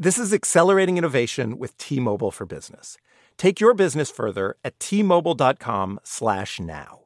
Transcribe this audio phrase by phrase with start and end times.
[0.00, 2.98] This is accelerating innovation with T-Mobile for Business.
[3.36, 7.00] Take your business further at t-mobile.com/now.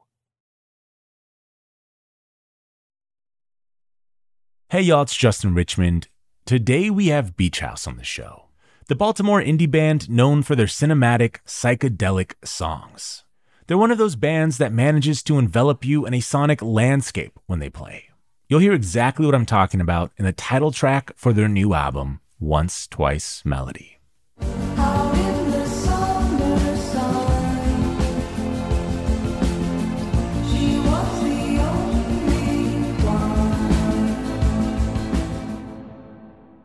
[4.69, 6.07] Hey y'all, it's Justin Richmond.
[6.45, 8.49] Today we have Beach House on the show.
[8.87, 13.23] The Baltimore indie band known for their cinematic, psychedelic songs.
[13.65, 17.57] They're one of those bands that manages to envelop you in a sonic landscape when
[17.57, 18.09] they play.
[18.49, 22.19] You'll hear exactly what I'm talking about in the title track for their new album,
[22.43, 23.99] Once Twice Melody.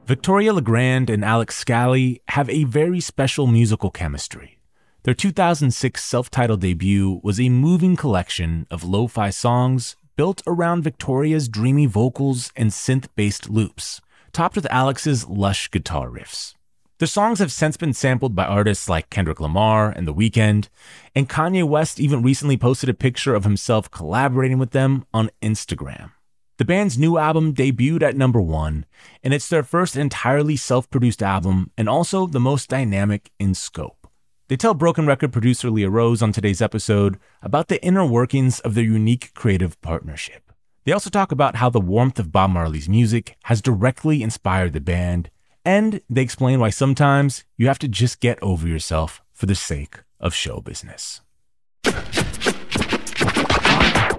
[0.05, 4.59] Victoria Legrand and Alex Scally have a very special musical chemistry.
[5.05, 10.83] Their 2006 self titled debut was a moving collection of lo fi songs built around
[10.83, 14.01] Victoria's dreamy vocals and synth based loops,
[14.33, 16.55] topped with Alex's lush guitar riffs.
[16.99, 20.69] The songs have since been sampled by artists like Kendrick Lamar and The Weeknd,
[21.15, 26.11] and Kanye West even recently posted a picture of himself collaborating with them on Instagram.
[26.57, 28.85] The band's new album debuted at number one,
[29.23, 34.09] and it's their first entirely self produced album and also the most dynamic in scope.
[34.49, 38.75] They tell Broken Record producer Leah Rose on today's episode about the inner workings of
[38.75, 40.48] their unique creative partnership.
[40.89, 44.81] They also talk about how the warmth of Bob Marley's music has directly inspired the
[44.81, 45.29] band,
[45.63, 50.01] and they explain why sometimes you have to just get over yourself for the sake
[50.19, 51.21] of show business.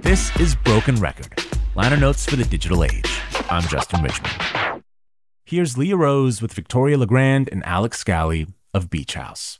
[0.03, 1.44] This is Broken Record,
[1.74, 3.19] liner notes for the digital age.
[3.50, 4.84] I'm Justin Richmond.
[5.46, 9.59] Here's Leah Rose with Victoria Legrand and Alex Scally of Beach House.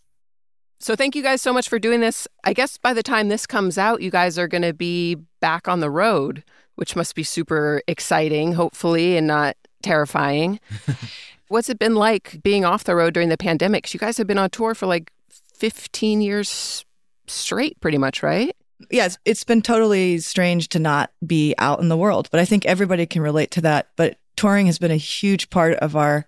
[0.80, 2.28] So thank you guys so much for doing this.
[2.44, 5.68] I guess by the time this comes out, you guys are going to be back
[5.68, 6.44] on the road,
[6.79, 10.59] which must be super exciting, hopefully, and not terrifying.
[11.50, 13.84] What's it been like being off the road during the pandemic?
[13.84, 15.12] 'Cause you guys have been on tour for like
[15.56, 16.85] 15 years
[17.28, 18.56] straight, pretty much, right?
[18.90, 22.45] yeah, it's, it's been totally strange to not be out in the world, but I
[22.45, 23.90] think everybody can relate to that.
[23.97, 26.25] But touring has been a huge part of our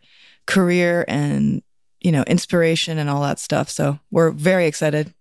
[0.48, 1.62] career and,
[2.02, 3.70] you know, inspiration and all that stuff.
[3.70, 5.14] So we're very excited.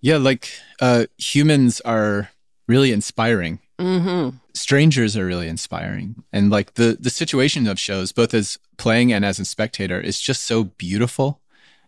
[0.00, 0.48] Yeah, like
[0.80, 2.30] uh, humans are
[2.66, 3.58] really inspiring.
[3.78, 4.36] Mm-hmm.
[4.58, 9.24] Strangers are really inspiring, and like the the situation of shows, both as playing and
[9.24, 11.40] as a spectator, is just so beautiful.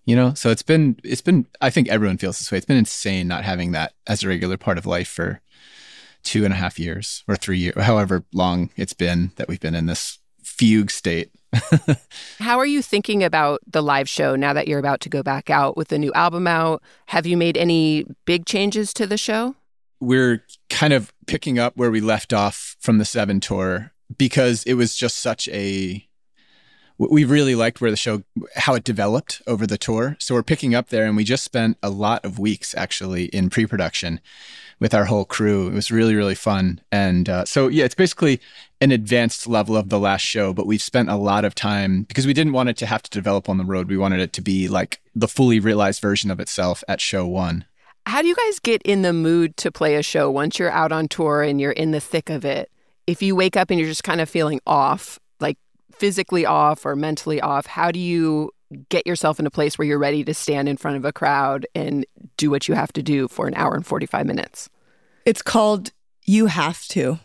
[0.06, 1.46] You know, so it's been it's been.
[1.61, 2.58] I think everyone feels this way.
[2.58, 5.40] It's been insane not having that as a regular part of life for
[6.22, 9.75] two and a half years or three years, however long it's been that we've been
[9.75, 11.31] in this fugue state.
[12.38, 15.50] How are you thinking about the live show now that you're about to go back
[15.50, 16.82] out with the new album out?
[17.06, 19.56] Have you made any big changes to the show?
[20.00, 24.75] We're kind of picking up where we left off from the seven tour because it
[24.75, 26.06] was just such a
[26.99, 28.23] we really liked where the show
[28.56, 30.17] how it developed over the tour.
[30.19, 33.49] So we're picking up there, and we just spent a lot of weeks actually in
[33.49, 34.20] pre-production
[34.81, 35.69] with our whole crew.
[35.69, 38.41] It was really really fun, and uh, so yeah, it's basically
[38.82, 42.26] an advanced level of the last show, but we've spent a lot of time because
[42.26, 43.88] we didn't want it to have to develop on the road.
[43.88, 47.64] We wanted it to be like the fully realized version of itself at show one.
[48.11, 50.91] How do you guys get in the mood to play a show once you're out
[50.91, 52.69] on tour and you're in the thick of it?
[53.07, 55.57] If you wake up and you're just kind of feeling off, like
[55.93, 58.51] physically off or mentally off, how do you
[58.89, 61.69] get yourself in a place where you're ready to stand in front of a crowd
[61.73, 62.05] and
[62.37, 64.69] do what you have to do for an hour and 45 minutes?
[65.25, 65.93] It's called
[66.25, 67.21] You Have to.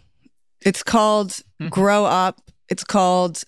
[0.62, 1.42] It's called
[1.72, 2.42] Grow Up.
[2.70, 3.44] It's called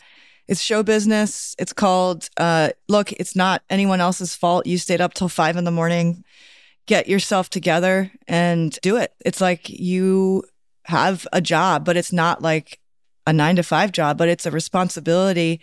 [0.48, 1.56] it's show business.
[1.60, 4.66] It's called uh look, it's not anyone else's fault.
[4.66, 6.24] You stayed up till five in the morning.
[6.88, 9.14] Get yourself together and do it.
[9.24, 10.44] It's like you
[10.86, 12.80] have a job, but it's not like
[13.28, 15.60] a nine to five job, but it's a responsibility.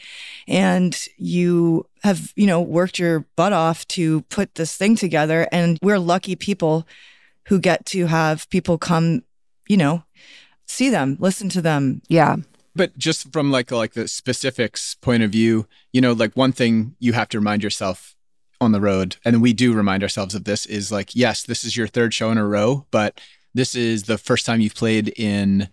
[0.47, 5.49] And you have, you know, worked your butt off to put this thing together.
[5.51, 6.87] And we're lucky people
[7.47, 9.25] who get to have people come,
[9.67, 10.05] you know,
[10.67, 12.03] see them, listen to them.
[12.09, 12.37] Yeah.
[12.77, 16.97] But just from like like the specifics point of view, you know, like one thing
[16.99, 18.14] you have to remind yourself
[18.65, 21.77] on the road, and we do remind ourselves of this, is like, yes, this is
[21.77, 23.21] your third show in a row, but
[23.55, 25.69] this is the first time you've played in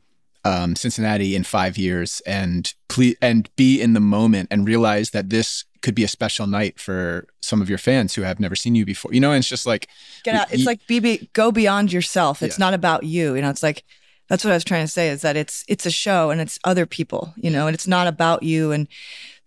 [0.45, 5.29] um, Cincinnati in five years, and ple- and be in the moment and realize that
[5.29, 8.75] this could be a special night for some of your fans who have never seen
[8.75, 9.13] you before.
[9.13, 9.87] You know, and it's just like
[10.23, 10.51] Get out.
[10.53, 12.41] It's y- like be, be go beyond yourself.
[12.43, 12.65] It's Yeah.
[12.65, 13.35] not about you.
[13.35, 13.83] You know, it's like
[14.29, 16.57] that's what I was trying to say is that it's it's a show and it's
[16.63, 18.71] other people, you know, and it's not about you.
[18.71, 18.87] And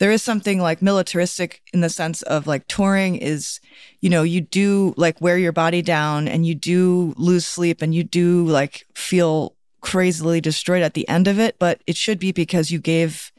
[0.04, 3.58] there is something like militaristic in the sense of like touring is,
[4.02, 7.94] you know, you do like wear your body down and you do lose sleep and
[7.94, 12.32] you do like feel crazily destroyed at the end of it, but it should be
[12.32, 13.32] because you gave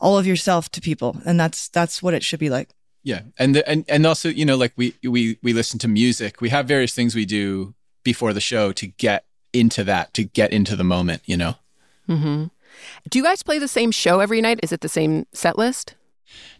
[0.00, 1.16] all of yourself to people.
[1.24, 2.70] And that's that's what it should be like.
[3.04, 6.40] Yeah, and the, and and also you know like we we we listen to music.
[6.40, 7.72] We have various things we do
[8.02, 11.22] before the show to get into that, to get into the moment.
[11.26, 11.54] You know.
[12.08, 12.46] hmm
[13.08, 14.58] Do you guys play the same show every night?
[14.64, 15.94] Is it the same set list?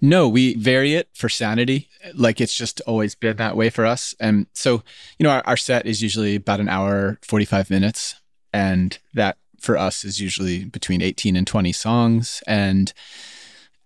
[0.01, 1.89] No, we vary it for sanity.
[2.15, 4.15] Like it's just always been that way for us.
[4.19, 4.83] And so
[5.19, 8.15] you know our, our set is usually about an hour forty five minutes,
[8.53, 12.43] and that for us is usually between eighteen and twenty songs.
[12.47, 12.93] And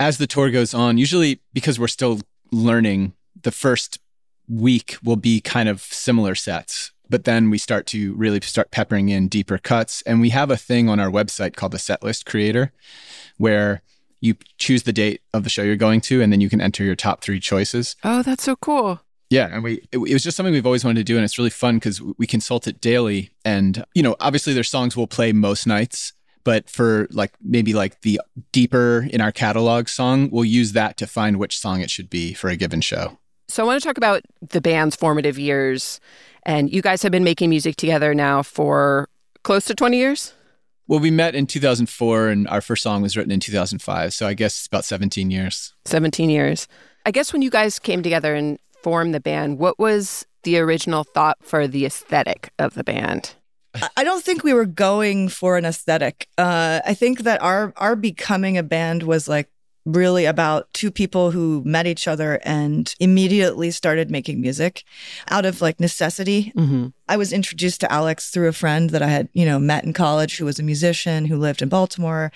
[0.00, 2.20] as the tour goes on, usually because we're still
[2.50, 3.98] learning, the first
[4.48, 6.92] week will be kind of similar sets.
[7.10, 10.02] But then we start to really start peppering in deeper cuts.
[10.02, 12.72] And we have a thing on our website called the set list creator,
[13.36, 13.82] where
[14.24, 16.82] you choose the date of the show you're going to, and then you can enter
[16.82, 17.94] your top three choices.
[18.02, 19.00] Oh, that's so cool.
[19.30, 21.38] Yeah, and we it, it was just something we've always wanted to do, and it's
[21.38, 23.30] really fun because we consult it daily.
[23.44, 26.12] And you know, obviously, there's songs we'll play most nights,
[26.42, 28.20] but for like maybe like the
[28.52, 32.32] deeper in our catalog song, we'll use that to find which song it should be
[32.32, 33.18] for a given show.
[33.48, 36.00] So I want to talk about the band's formative years.
[36.46, 39.08] And you guys have been making music together now for
[39.42, 40.34] close to 20 years?
[40.86, 44.34] Well, we met in 2004, and our first song was written in 2005, so I
[44.34, 45.72] guess it's about 17 years.
[45.86, 46.68] 17 years.
[47.06, 51.02] I guess when you guys came together and formed the band, what was the original
[51.04, 53.34] thought for the aesthetic of the band?
[53.74, 56.28] I- I don't think we were going for an aesthetic.
[56.36, 59.48] Uh, I think that our our becoming a band was like
[59.84, 64.84] really about two people who met each other and immediately started making music
[65.28, 66.52] out of like necessity.
[66.56, 66.88] Mm-hmm.
[67.08, 69.92] I was introduced to Alex through a friend that I had, you know, met in
[69.92, 72.32] college who was a musician who lived in Baltimore.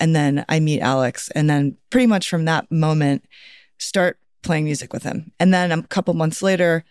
[0.00, 1.30] And then I meet Alex.
[1.34, 3.24] And then pretty much from that moment,
[3.78, 5.32] start playing music with him.
[5.38, 6.84] And then a couple months later,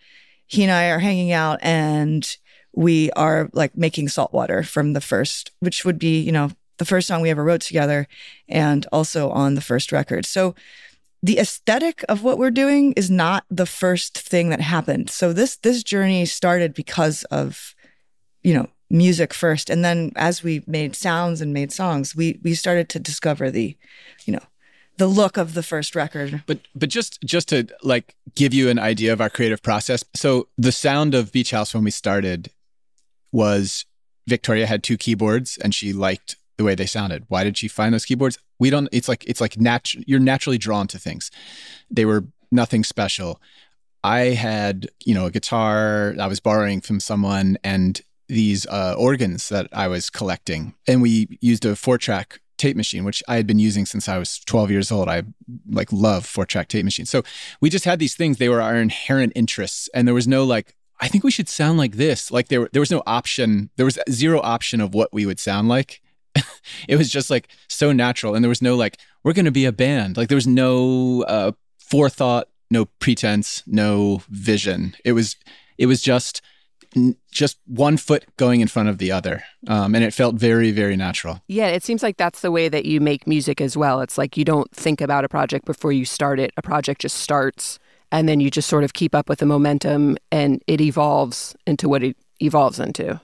[0.46, 2.26] he and I are hanging out and
[2.72, 7.06] we are like making Saltwater from the first, which would be, you know, the first
[7.06, 8.08] song we ever wrote together
[8.48, 10.24] and also on the first record.
[10.24, 10.54] So
[11.22, 15.10] the aesthetic of what we're doing is not the first thing that happened.
[15.10, 17.74] So this this journey started because of
[18.42, 22.54] you know music first and then as we made sounds and made songs, we we
[22.54, 23.76] started to discover the
[24.24, 24.42] you know
[24.96, 26.42] the look of the first record.
[26.46, 30.04] But but just just to like give you an idea of our creative process.
[30.14, 32.50] So the sound of Beach House when we started
[33.32, 33.86] was
[34.28, 37.24] Victoria had two keyboards and she liked the way they sounded.
[37.28, 38.38] Why did she find those keyboards?
[38.58, 41.30] We don't it's like it's like nat- you're naturally drawn to things.
[41.90, 43.40] They were nothing special.
[44.04, 49.48] I had, you know, a guitar I was borrowing from someone and these uh, organs
[49.48, 50.74] that I was collecting.
[50.86, 54.18] And we used a four track tape machine, which I had been using since I
[54.18, 55.08] was 12 years old.
[55.08, 55.22] I
[55.70, 57.08] like love four track tape machines.
[57.08, 57.22] So
[57.60, 58.38] we just had these things.
[58.38, 59.88] They were our inherent interests.
[59.94, 62.30] And there was no like, I think we should sound like this.
[62.30, 63.70] Like there, there was no option.
[63.76, 66.02] There was zero option of what we would sound like.
[66.88, 69.64] it was just like so natural and there was no like we're going to be
[69.64, 75.36] a band like there was no uh, forethought no pretense no vision it was
[75.78, 76.40] it was just
[77.30, 80.96] just one foot going in front of the other um, and it felt very very
[80.96, 84.00] natural Yeah, it seems like that's the way that you make music as well.
[84.00, 86.50] It's like you don't think about a project before you start it.
[86.56, 87.78] A project just starts
[88.10, 91.88] and then you just sort of keep up with the momentum and it evolves into
[91.88, 93.20] what it evolves into.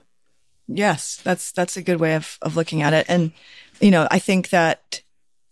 [0.67, 3.05] Yes, that's that's a good way of of looking at it.
[3.07, 3.31] And
[3.79, 5.01] you know, I think that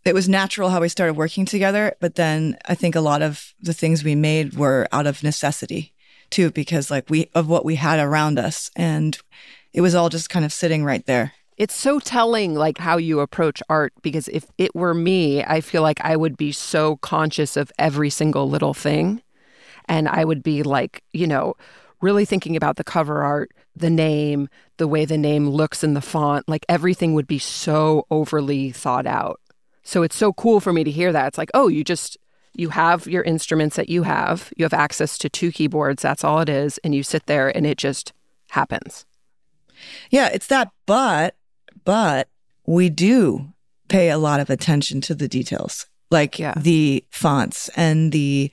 [0.05, 3.53] it was natural how we started working together, but then I think a lot of
[3.61, 5.93] the things we made were out of necessity
[6.29, 9.17] too, because like we of what we had around us, and
[9.71, 11.33] it was all just kind of sitting right there.
[11.55, 15.83] It's so telling like how you approach art because if it were me, I feel
[15.83, 19.21] like I would be so conscious of every single little thing
[19.85, 21.55] and I would be like, you know,
[22.03, 26.01] really thinking about the cover art, the name, the way the name looks in the
[26.01, 29.39] font, like everything would be so overly thought out.
[29.83, 31.27] So it's so cool for me to hear that.
[31.27, 32.17] It's like, oh, you just
[32.55, 34.53] you have your instruments that you have.
[34.57, 37.65] You have access to two keyboards, that's all it is, and you sit there and
[37.65, 38.13] it just
[38.49, 39.05] happens.
[40.11, 41.35] Yeah, it's that, but
[41.83, 42.27] but
[42.65, 43.53] we do
[43.87, 46.53] pay a lot of attention to the details, like Yeah.
[46.55, 48.51] the fonts and the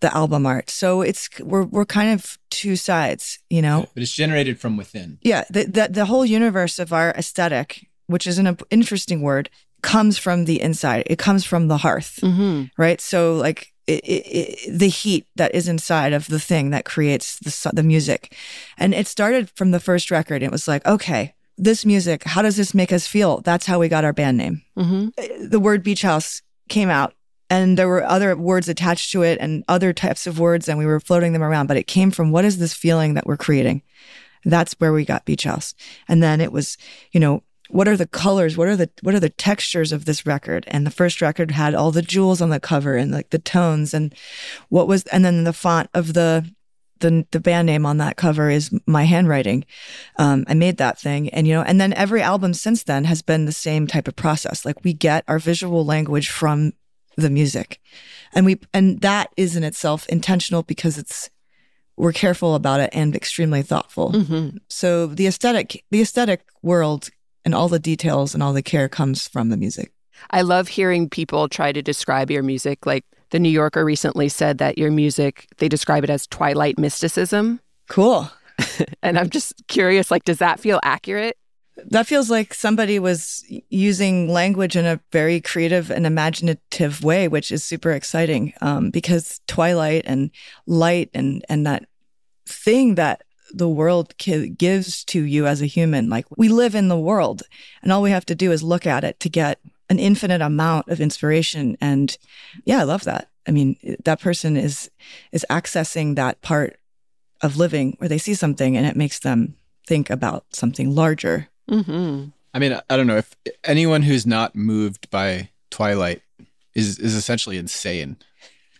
[0.00, 0.70] the album art.
[0.70, 3.86] So it's we're we're kind of two sides, you know.
[3.94, 8.26] but it's generated from within Yeah, the the, the whole universe of our aesthetic, which
[8.26, 9.48] is an interesting word,
[9.82, 11.02] comes from the inside.
[11.06, 12.64] It comes from the hearth, Mm-hmm.
[12.82, 13.00] right?
[13.00, 13.72] So like.
[13.88, 17.84] It, it, it, the heat that is inside of the thing that creates the the
[17.84, 18.34] music,
[18.78, 20.42] and it started from the first record.
[20.42, 23.42] It was like, okay, this music, how does this make us feel?
[23.42, 24.62] That's how we got our band name.
[24.76, 25.48] Mm-hmm.
[25.50, 27.14] The word beach house came out
[27.48, 30.86] and there were other words attached to it and other types of words and we
[30.86, 33.82] were floating them around, but it came from what is this feeling that we're creating?
[34.44, 35.74] That's where we got beach house.
[36.08, 36.76] And then it was,
[37.12, 38.56] you know, what are the colors?
[38.56, 40.64] What are the what are the textures of this record?
[40.68, 43.92] And the first record had all the jewels on the cover and like the tones
[43.92, 44.14] and
[44.68, 46.48] what was and then the font of the
[47.00, 49.64] the the band name on that cover is my handwriting.
[50.16, 53.22] Um, I made that thing, and you know, and then every album since then has
[53.22, 54.64] been the same type of process.
[54.64, 56.72] Like we get our visual language from
[57.16, 57.80] the music,
[58.34, 61.30] and we and that is in itself intentional because it's
[61.96, 64.12] we're careful about it and extremely thoughtful.
[64.12, 64.58] Mm-hmm.
[64.68, 67.08] So the aesthetic, the aesthetic world,
[67.44, 69.92] and all the details and all the care comes from the music.
[70.30, 72.86] I love hearing people try to describe your music.
[72.86, 77.60] Like the New Yorker recently said that your music, they describe it as twilight mysticism.
[77.88, 78.30] Cool.
[79.02, 81.36] And I'm just curious, like, does that feel accurate?
[81.76, 87.52] That feels like somebody was using language in a very creative and imaginative way, which
[87.52, 88.54] is super exciting.
[88.62, 90.30] Um, because twilight and
[90.66, 91.84] light and and that
[92.46, 96.88] thing that the world ki- gives to you as a human, like we live in
[96.88, 97.42] the world,
[97.82, 100.88] and all we have to do is look at it to get an infinite amount
[100.88, 101.76] of inspiration.
[101.80, 102.16] And
[102.64, 103.28] yeah, I love that.
[103.46, 104.90] I mean, that person is
[105.32, 106.78] is accessing that part
[107.42, 111.48] of living where they see something and it makes them think about something larger.
[111.70, 112.30] Mm-hmm.
[112.54, 116.22] I mean, I don't know if anyone who's not moved by Twilight
[116.74, 118.16] is is essentially insane.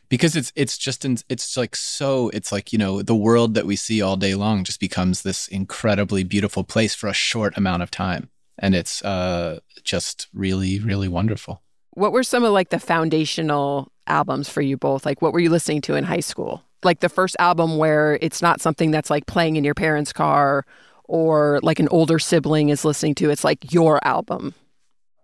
[0.09, 3.67] Because it's it's just in, it's like so it's like you know the world that
[3.67, 7.83] we see all day long just becomes this incredibly beautiful place for a short amount
[7.83, 11.63] of time, and it's uh just really really wonderful.
[11.93, 15.07] What were some of like the foundational albums for you both?
[15.07, 16.63] Like, what were you listening to in high school?
[16.85, 20.67] Like the first album where it's not something that's like playing in your parents' car
[21.05, 23.31] or like an older sibling is listening to.
[23.31, 24.55] It's like your album.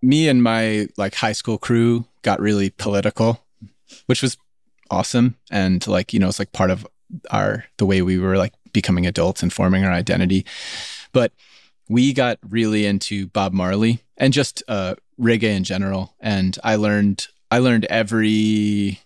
[0.01, 3.45] me and my like high school crew got really political,
[4.07, 4.37] which was
[4.91, 5.37] awesome.
[5.51, 6.87] And like, you know, it's like part of
[7.31, 10.45] our the way we were like becoming adults and forming our identity.
[11.13, 11.33] But
[11.93, 16.15] we got really into Bob Marley and just uh reggae in general.
[16.21, 19.01] And I learned I learned every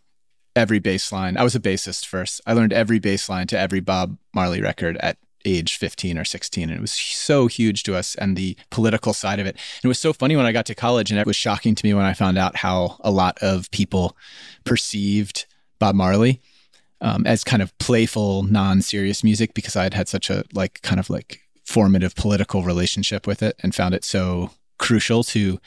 [0.55, 1.37] every bass line.
[1.37, 2.41] I was a bassist first.
[2.47, 6.69] I learned every bass line to every Bob Marley record at age 15 or 16
[6.69, 9.87] and it was so huge to us and the political side of it and it
[9.87, 12.05] was so funny when i got to college and it was shocking to me when
[12.05, 14.17] i found out how a lot of people
[14.65, 15.47] perceived
[15.79, 16.41] bob marley
[17.01, 20.99] um, as kind of playful non-serious music because i had had such a like kind
[20.99, 25.59] of like formative political relationship with it and found it so crucial to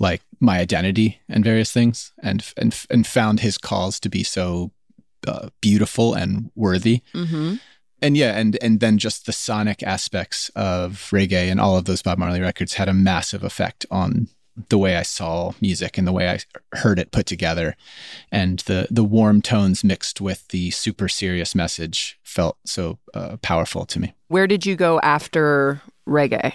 [0.00, 4.70] like my identity and various things and and and found his calls to be so
[5.26, 7.56] uh, beautiful and worthy Mm-hmm.
[8.00, 12.02] and yeah, and and then just the sonic aspects of reggae and all of those
[12.02, 14.28] Bob Marley records had a massive effect on
[14.68, 17.76] the way I saw music and the way I heard it put together,
[18.32, 23.86] and the the warm tones mixed with the super serious message felt so uh, powerful
[23.86, 24.14] to me.
[24.28, 26.54] Where did you go after reggae?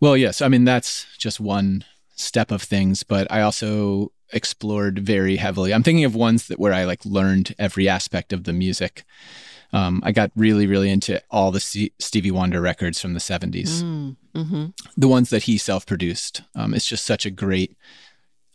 [0.00, 0.42] Well, yes.
[0.42, 1.84] I mean, that's just one
[2.16, 5.72] step of things, but I also explored very heavily.
[5.72, 9.04] I'm thinking of ones that where I like learned every aspect of the music.
[9.74, 13.82] Um, I got really, really into all the C- Stevie Wonder records from the 70s,
[14.34, 14.66] Mm-hmm.
[14.96, 16.42] the ones that he self produced.
[16.54, 17.76] Um, it's just such a great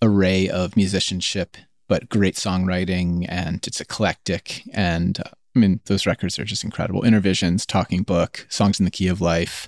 [0.02, 1.58] array of musicianship,
[1.88, 4.64] but great songwriting, and it's eclectic.
[4.74, 7.02] And uh, I mean, those records are just incredible.
[7.04, 9.68] Innervisions, Talking Book, Songs in the Key of Life,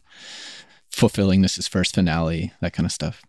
[0.90, 3.24] Fulfillingness' First Finale, that kind of stuff.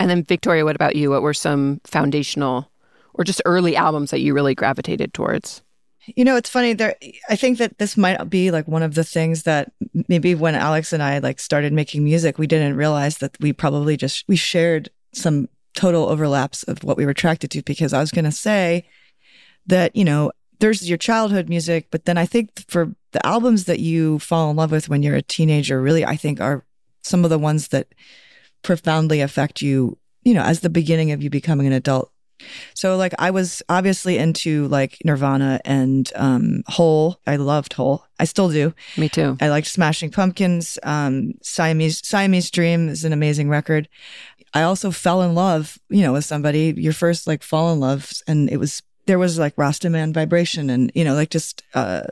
[0.00, 1.10] And then, Victoria, what about you?
[1.10, 2.70] What were some foundational
[3.14, 5.62] or just early albums that you really gravitated towards?
[6.06, 6.74] You know, it's funny.
[6.74, 6.96] There,
[7.28, 9.72] I think that this might be like one of the things that
[10.08, 13.96] maybe when Alex and I like started making music, we didn't realize that we probably
[13.96, 17.62] just we shared some total overlaps of what we were attracted to.
[17.62, 18.86] Because I was going to say
[19.66, 20.30] that you know,
[20.60, 24.56] there's your childhood music, but then I think for the albums that you fall in
[24.56, 26.64] love with when you're a teenager, really, I think are
[27.02, 27.88] some of the ones that
[28.62, 29.98] profoundly affect you.
[30.22, 32.10] You know, as the beginning of you becoming an adult.
[32.74, 37.20] So like I was obviously into like Nirvana and um Hole.
[37.26, 38.04] I loved Hole.
[38.18, 38.74] I still do.
[38.96, 39.36] Me too.
[39.40, 40.78] I liked Smashing Pumpkins.
[40.82, 43.88] Um Siamese Siamese Dream is an amazing record.
[44.52, 48.12] I also fell in love, you know, with somebody, your first like fall in love
[48.28, 52.04] and it was there was like Rastaman vibration and you know like just uh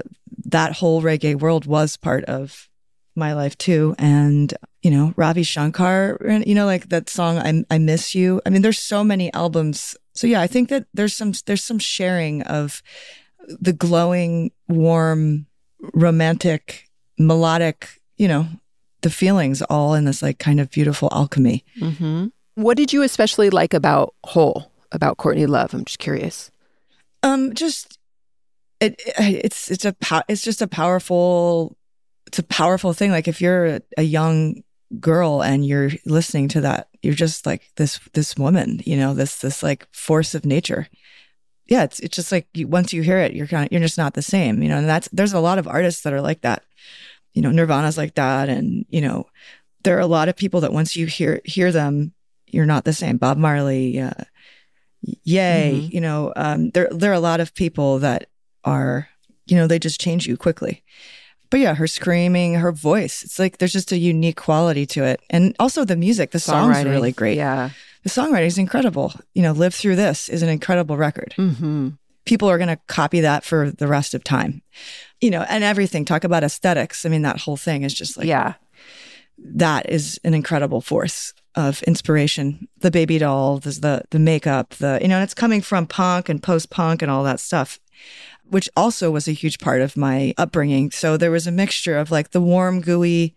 [0.45, 2.69] that whole reggae world was part of
[3.15, 7.79] my life too and you know Ravi Shankar you know like that song I I
[7.79, 8.41] miss you.
[8.45, 9.97] I mean there's so many albums.
[10.15, 12.83] So yeah, I think that there's some there's some sharing of
[13.61, 15.47] the glowing, warm,
[15.95, 16.89] romantic,
[17.19, 18.47] melodic, you know,
[19.01, 21.65] the feelings all in this like kind of beautiful alchemy.
[21.79, 25.75] hmm What did you especially like about Hole about Courtney Love?
[25.75, 26.51] I'm just curious.
[27.23, 27.99] Um, just
[28.81, 31.77] it, it it's it's a pow- it's just a powerful
[32.27, 33.11] it's a powerful thing.
[33.11, 34.63] Like if you're a, a young
[35.01, 39.37] girl and you're listening to that, you're just like this this woman, you know, this
[39.39, 40.89] this like force of nature.
[41.67, 43.99] Yeah, it's it's just like you, once you hear it, you're kind of you're just
[43.99, 44.79] not the same, you know.
[44.79, 46.63] And that's there's a lot of artists that are like that.
[47.35, 49.27] You know, Nirvana's like that, and you know,
[49.85, 52.13] there are a lot of people that once you hear hear them,
[52.47, 53.17] you're not the same.
[53.17, 54.25] Bob Marley, uh,
[55.25, 55.93] yay, Mhm.
[55.93, 58.29] you know, um, there there are a lot of people that
[58.65, 59.09] are,
[59.47, 60.83] you know, they just change you quickly.
[61.53, 65.21] But yeah, her screaming, her voice, it's like there's just a unique quality to it,
[65.29, 66.31] and also the music.
[66.31, 67.37] The song's really great.
[67.37, 67.69] Yeah.
[68.05, 69.13] The songwriting is incredible.
[69.35, 71.91] You know, "Live Through This" is an incredible record hmm
[72.25, 74.63] people are going to copy that for the rest of time
[75.21, 78.27] you know and everything talk about aesthetics i mean that whole thing is just like
[78.27, 78.55] yeah.
[79.39, 84.99] that is an incredible force of inspiration the baby doll there's the the makeup the
[85.03, 87.81] you know and it's coming from punk and post punk and all that stuff
[88.53, 90.91] which also was a huge part of my upbringing.
[90.91, 93.37] So there was a mixture of like the warm gooey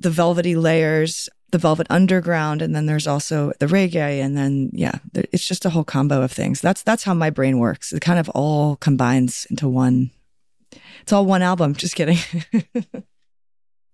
[0.00, 5.00] the velvety layers the velvet underground and then there's also the reggae and then yeah
[5.12, 6.60] it's just a whole combo of things.
[6.60, 7.92] That's that's how my brain works.
[7.92, 10.10] It kind of all combines into one.
[11.02, 11.74] It's all one album.
[11.74, 12.18] Just kidding.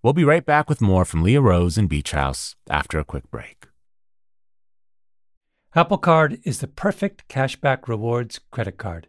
[0.01, 3.29] We'll be right back with more from Leah Rose and Beach House after a quick
[3.33, 3.67] break.
[5.75, 9.09] Apple Card is the perfect cashback rewards credit card.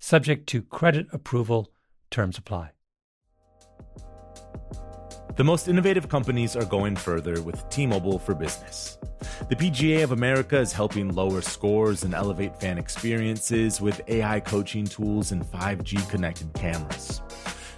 [0.00, 1.70] subject to credit approval.
[2.10, 2.72] Terms apply.
[5.36, 8.98] The most innovative companies are going further with T Mobile for Business.
[9.48, 14.84] The PGA of America is helping lower scores and elevate fan experiences with AI coaching
[14.84, 17.22] tools and 5G connected cameras.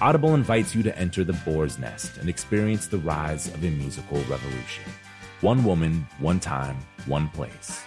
[0.00, 4.18] Audible invites you to enter the Boar's Nest and experience the rise of a musical
[4.24, 4.84] revolution.
[5.40, 6.76] One woman, one time,
[7.06, 7.80] one place.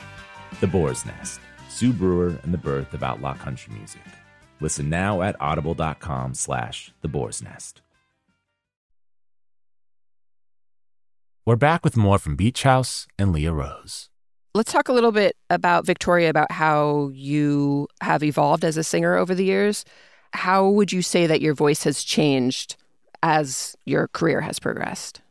[0.62, 4.02] The Boar's Nest, Sue Brewer and the birth of outlaw country music.
[4.62, 7.82] Listen now at audible.com slash the Boar's Nest.
[11.46, 14.10] We're back with more from Beach House and Leah Rose.
[14.56, 19.16] Let's talk a little bit about Victoria, about how you have evolved as a singer
[19.16, 19.86] over the years.
[20.34, 22.76] How would you say that your voice has changed
[23.24, 25.22] as your career has progressed?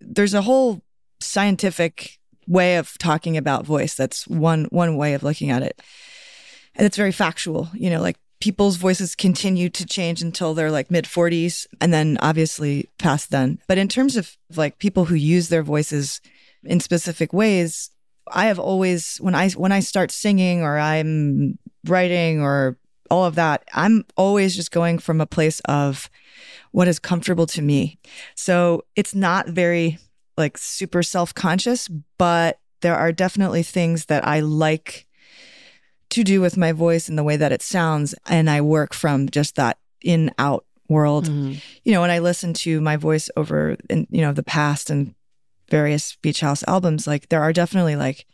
[0.00, 0.82] there's a whole
[1.20, 3.94] scientific way of talking about voice.
[3.94, 5.80] That's one one way of looking at it,
[6.74, 7.68] and it's very factual.
[7.74, 12.18] You know, like people's voices continue to change until they're like mid 40s, and then
[12.20, 13.58] obviously past then.
[13.68, 16.20] But in terms of like people who use their voices
[16.64, 17.90] in specific ways,
[18.32, 22.78] I have always when I when I start singing or I'm writing or
[23.10, 26.08] all of that, I'm always just going from a place of
[26.72, 27.98] what is comfortable to me.
[28.34, 29.98] So it's not very
[30.36, 35.06] like super self conscious, but there are definitely things that I like
[36.10, 38.14] to do with my voice and the way that it sounds.
[38.26, 41.26] And I work from just that in out world.
[41.26, 41.54] Mm-hmm.
[41.84, 45.14] You know, when I listen to my voice over in, you know, the past and
[45.68, 48.26] various Beach House albums, like there are definitely like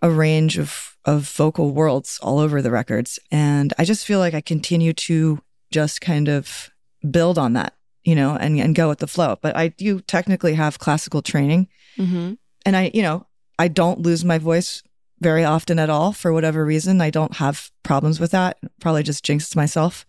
[0.00, 3.18] a range of of vocal worlds all over the records.
[3.30, 5.40] And I just feel like I continue to
[5.70, 6.68] just kind of
[7.10, 7.72] build on that,
[8.04, 9.38] you know, and, and go with the flow.
[9.40, 11.68] But I do technically have classical training.
[11.96, 12.34] Mm-hmm.
[12.66, 13.26] And I, you know,
[13.58, 14.82] I don't lose my voice
[15.20, 17.00] very often at all for whatever reason.
[17.00, 18.58] I don't have problems with that.
[18.78, 20.04] Probably just jinxed myself.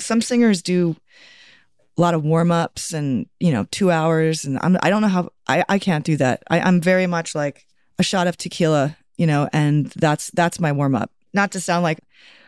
[0.00, 0.96] Some singers do
[1.98, 4.46] a lot of warm ups and, you know, two hours.
[4.46, 6.42] And I'm, I don't know how, I, I can't do that.
[6.48, 7.66] I, I'm very much like
[7.98, 11.10] a shot of tequila, you know, and that's, that's my warm up.
[11.32, 12.00] Not to sound like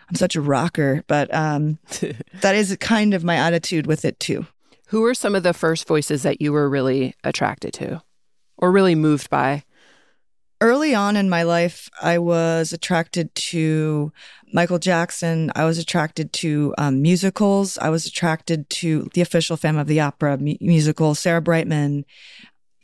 [0.08, 1.78] I'm such a rocker, but um,
[2.40, 4.46] that is kind of my attitude with it too.
[4.88, 8.02] Who were some of the first voices that you were really attracted to
[8.58, 9.64] or really moved by?
[10.64, 14.12] early on in my life, I was attracted to
[14.52, 15.52] Michael Jackson.
[15.54, 17.76] I was attracted to um, musicals.
[17.78, 22.06] I was attracted to the official Phantom of the Opera mu- musical, Sarah Brightman.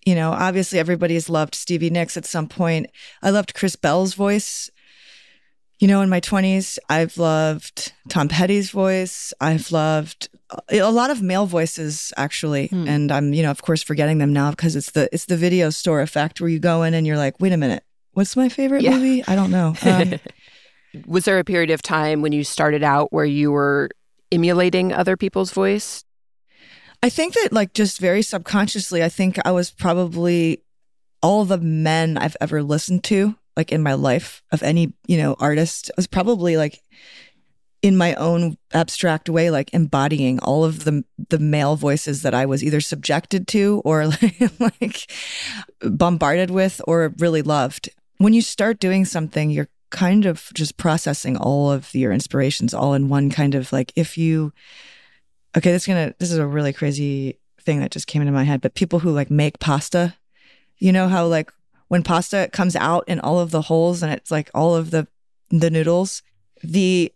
[0.06, 2.86] You know, obviously everybody's loved Stevie Nicks at some point.
[3.22, 4.70] I loved Chris Bell's voice.
[5.78, 9.32] You know, in my 20s, I've loved Tom Petty's voice.
[9.40, 10.28] I've loved
[10.68, 14.50] a lot of male voices actually and i'm you know of course forgetting them now
[14.50, 17.38] because it's the it's the video store effect where you go in and you're like
[17.38, 17.84] wait a minute
[18.14, 18.96] what's my favorite Yeah.
[18.96, 20.14] movie i don't know um,
[21.06, 23.90] Was there a period of time when you started out where you were
[24.32, 26.02] emulating other people's voice?
[27.02, 30.62] I think that like just very subconsciously i think i was probably
[31.22, 35.36] all the men i've ever listened to like in my life of any you know
[35.38, 36.82] artist i was probably like
[37.82, 42.46] in my own abstract way like embodying all of the the male voices that I
[42.46, 45.10] was either subjected to or like, like
[45.82, 47.88] bombarded with or really loved.
[48.18, 52.94] When you start doing something you're kind of just processing all of your inspirations all
[52.94, 54.52] in one kind of like if you
[55.56, 58.44] Okay, this is to this is a really crazy thing that just came into my
[58.44, 60.14] head, but people who like make pasta,
[60.78, 61.50] you know how like
[61.88, 65.08] when pasta comes out in all of the holes and it's like all of the
[65.50, 66.22] the noodles,
[66.62, 67.12] the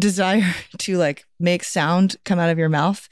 [0.00, 3.08] desire to like make sound come out of your mouth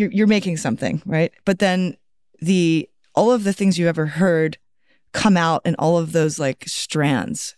[0.00, 1.32] you're, you're making something right?
[1.44, 1.96] But then
[2.40, 4.56] the all of the things you ever heard
[5.12, 7.54] come out in all of those like strands.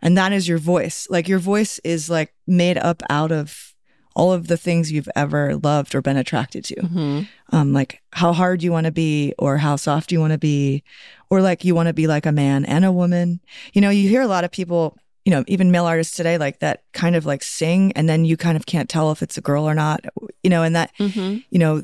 [0.00, 1.06] And that is your voice.
[1.10, 3.71] Like your voice is like made up out of
[4.14, 6.74] all of the things you've ever loved or been attracted to.
[6.76, 7.20] Mm-hmm.
[7.56, 10.82] um, like how hard you want to be or how soft you want to be
[11.30, 13.40] or like you want to be like a man and a woman.
[13.72, 16.58] You know you hear a lot of people you know even male artists today like
[16.58, 19.40] that kind of like sing and then you kind of can't tell if it's a
[19.40, 20.04] girl or not
[20.42, 21.38] you know and that Mm-hmm.
[21.50, 21.82] you know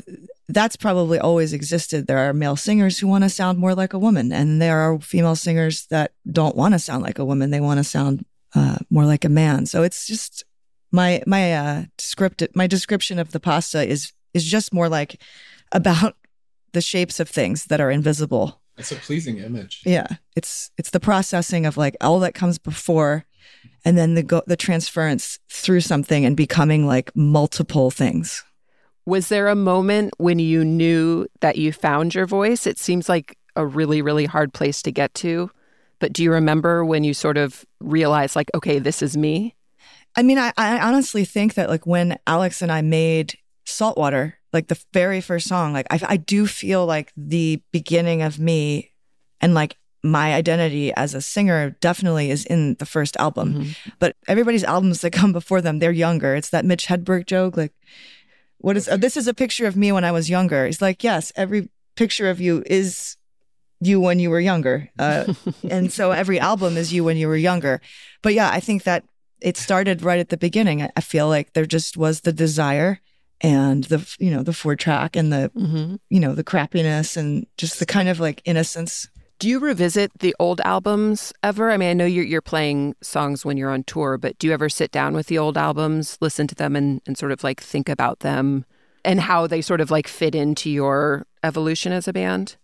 [0.50, 2.06] that's probably always existed.
[2.06, 4.98] There are male singers who want to sound more like a woman and there are
[4.98, 7.50] female singers that don't want to sound like a woman.
[7.50, 9.66] They want to sound uh, more like a man.
[9.66, 10.44] So it's just
[10.90, 15.20] my my uh script my description of the pasta is is just more like
[15.72, 16.16] about
[16.72, 19.82] the shapes of things that are invisible It's a pleasing image.
[19.84, 23.24] Yeah, it's it's the processing of like all that comes before,
[23.84, 28.44] and then the go the transference through something and becoming like multiple things.
[29.04, 32.66] Was there a moment when you knew that you found your voice?
[32.66, 35.50] It seems like a really, really hard place to get to.
[35.98, 39.56] But do you remember when you sort of realized, like, okay, this is me?
[40.18, 44.66] I mean, I, I honestly think that like when Alex and I made Saltwater, like
[44.66, 48.90] the very first song, like I, I do feel like the beginning of me
[49.40, 53.76] and like my identity as a singer definitely is in the first album.
[54.00, 56.34] But everybody's albums that come before them, they're younger.
[56.34, 57.72] It's that Mitch Hedberg joke, like,
[58.56, 60.66] what is, oh, this is a picture of me when I was younger.
[60.66, 63.16] It's like, yes, every picture of you is
[63.80, 64.90] you when you were younger.
[64.98, 65.32] Uh,
[65.70, 67.80] and so every album is you when you were younger.
[68.20, 69.04] But yeah, I think that
[69.40, 70.82] it started right at the beginning.
[70.82, 73.00] I, I feel like there just was the desire
[73.40, 75.96] and the, you know, the four track and the, Mm-hmm.
[76.10, 79.08] you know, the crappiness and just the kind of like innocence.
[79.38, 81.70] Do you revisit the old albums ever?
[81.70, 84.52] I mean, I know you're, you're playing songs when you're on tour, but do you
[84.52, 87.60] ever sit down with the old albums, listen to them, and, and sort of like
[87.60, 88.64] think about them
[89.04, 92.56] and how they sort of like fit into your evolution as a band?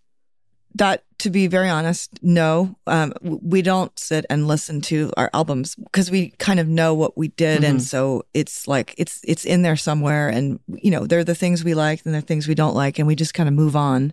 [0.74, 5.74] That, to be very honest, no, um, we don't sit and listen to our albums
[5.74, 9.62] because we kind of know what we did, and so it's like it's it's in
[9.62, 12.46] there somewhere, and you know, there are the things we like and there are things
[12.46, 14.12] we don't like, and we just kind of move on.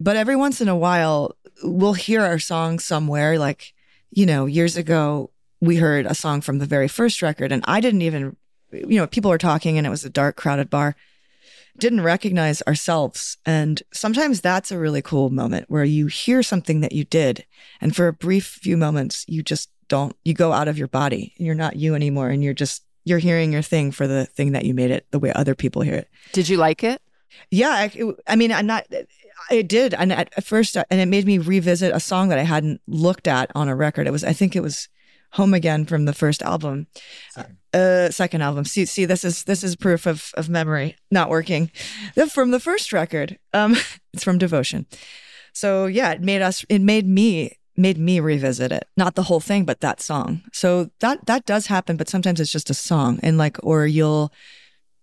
[0.00, 3.38] But every once in a while, we'll hear our song somewhere.
[3.38, 3.74] Like,
[4.10, 7.80] you know, years ago, we heard a song from the very first record, and I
[7.82, 8.38] didn't even,
[8.72, 10.96] you know, people were talking, and it was a dark, crowded bar
[11.78, 13.36] didn't recognize ourselves.
[13.44, 17.44] And sometimes that's a really cool moment where you hear something that you did.
[17.80, 21.34] And for a brief few moments, you just don't, you go out of your body
[21.36, 22.28] and you're not you anymore.
[22.28, 25.18] And you're just, you're hearing your thing for the thing that you made it the
[25.18, 26.08] way other people hear it.
[26.32, 27.00] Did you like it?
[27.50, 27.70] Yeah.
[27.70, 28.86] I, I mean, I'm not,
[29.50, 29.94] I did.
[29.94, 33.50] And at, first, and it made me revisit a song that I hadn't looked at
[33.54, 34.06] on a record.
[34.06, 34.88] It was, I think it was
[35.32, 36.86] Home Again from the first album.
[37.72, 38.64] Uh, second album.
[38.64, 41.70] See, see, this is this is proof of of memory not working.
[42.30, 43.76] From the first record, um,
[44.12, 44.86] it's from Devotion.
[45.52, 46.64] So yeah, it made us.
[46.68, 48.88] It made me made me revisit it.
[48.96, 50.42] Not the whole thing, but that song.
[50.52, 54.32] So that that does happen, but sometimes it's just a song, and like, or you'll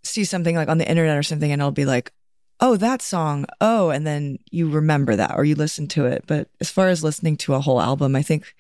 [0.04, 2.12] see something like on the internet or something, and it'll be like,
[2.60, 3.46] oh, that song.
[3.62, 6.24] Oh, and then you remember that, or you listen to it.
[6.28, 8.54] But as far as listening to a whole album, I think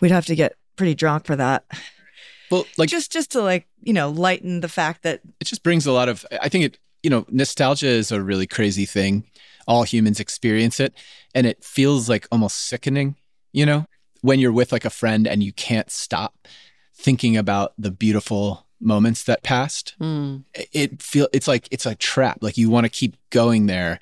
[0.00, 1.64] we'd have to get pretty drunk for that.
[2.50, 5.86] Well, like just just to like you know lighten the fact that it just brings
[5.86, 9.24] a lot of i think it you know nostalgia is a really crazy thing.
[9.68, 10.94] All humans experience it
[11.34, 13.14] and it feels like almost sickening
[13.52, 13.84] you know
[14.22, 16.48] when you're with like a friend and you can't stop
[16.94, 19.94] thinking about the beautiful moments that passed.
[20.00, 20.44] Mm.
[20.54, 22.38] it- it feel it's like it's a trap.
[22.40, 24.00] Like you want to keep going there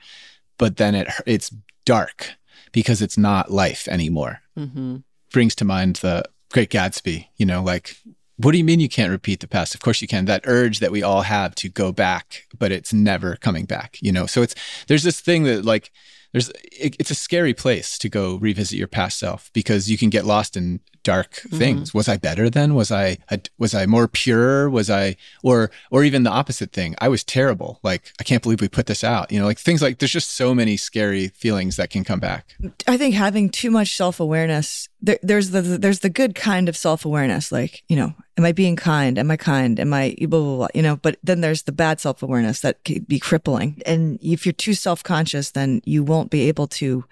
[0.58, 1.50] but then it it's
[1.84, 2.34] dark
[2.72, 4.40] because it's not life anymore.
[4.54, 4.98] Hmm
[5.30, 7.96] brings to mind the great gatsby you know like
[8.38, 9.74] what do you mean you can't repeat the past?
[9.74, 10.26] Of course you can.
[10.26, 14.12] That urge that we all have to go back but it's never coming back you
[14.12, 14.26] know?
[14.26, 14.54] So it's
[14.86, 15.90] there's this thing that like
[16.32, 20.10] there's it, it's a scary place to go revisit your past self because you can
[20.10, 21.58] get lost in dark mm-hmm.
[21.58, 21.94] things.
[21.94, 22.74] Was i better then?
[22.74, 23.18] Was i
[23.56, 24.68] was i more pure?
[24.68, 26.94] Was i or or even the opposite thing.
[27.00, 27.80] I was terrible.
[27.82, 29.32] Like i can't believe we put this out.
[29.32, 32.56] You know like things like there's just so many scary feelings that can come back.
[32.86, 34.88] I think having too much self awareness.
[35.00, 38.52] There, there's the there's the good kind of self awareness, like you know, am I
[38.52, 39.18] being kind?
[39.18, 39.78] Am I kind?
[39.80, 40.68] Am I blah blah blah?
[40.74, 43.82] You know, but then there's the bad self awareness that can be crippling.
[43.84, 47.04] And if you're too self conscious, then you won't be able to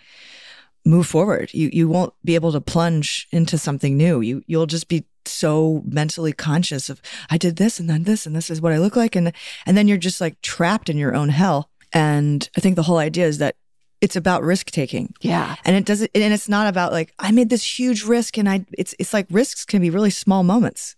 [0.84, 1.52] move forward.
[1.52, 4.20] You you won't be able to plunge into something new.
[4.20, 8.36] You you'll just be so mentally conscious of I did this and then this and
[8.36, 9.32] this is what I look like and
[9.66, 11.68] and then you're just like trapped in your own hell.
[11.92, 13.56] And I think the whole idea is that
[14.00, 15.56] it's about risk taking Yeah.
[15.64, 18.64] and it doesn't and it's not about like i made this huge risk and i
[18.76, 20.96] it's it's like risks can be really small moments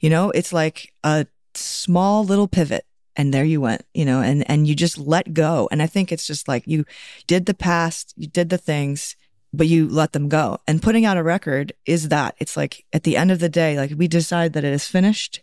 [0.00, 2.84] you know it's like a small little pivot
[3.16, 5.68] and there you went you know and and you just let go.
[5.70, 6.84] And i think it's just like you
[7.26, 9.16] did the past you did the things
[9.52, 10.58] but you let them go.
[10.66, 12.34] And putting out a record is that.
[12.38, 15.42] It's like at the end of the day like we decide that it is finished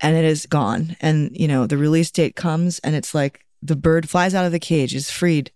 [0.00, 0.96] and it is gone.
[1.00, 4.52] And you know the release date comes and it's like the bird flies out of
[4.52, 5.50] the cage is freed.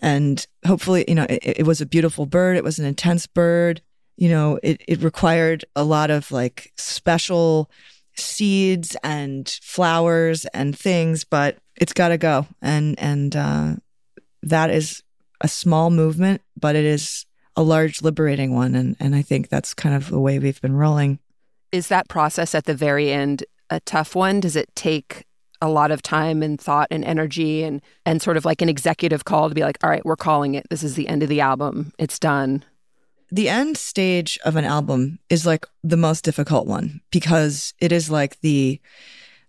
[0.00, 2.56] And hopefully you know it, it was a beautiful bird.
[2.56, 3.82] It was an intense bird
[4.20, 7.68] you know it, it required a lot of like special
[8.16, 13.74] seeds and flowers and things but it's got to go and and uh,
[14.42, 15.02] that is
[15.40, 19.74] a small movement but it is a large liberating one and and i think that's
[19.74, 21.18] kind of the way we've been rolling
[21.72, 24.40] Is that process at the very end a tough one?
[24.40, 25.24] Does it take
[25.62, 29.24] a lot of time and thought and energy and and sort of like an executive
[29.24, 30.66] call to be like, all right, we're calling it.
[30.70, 31.92] This is the end of the album.
[31.98, 32.64] It's done.
[33.30, 38.10] The end stage of an album is like the most difficult one because it is
[38.10, 38.80] like the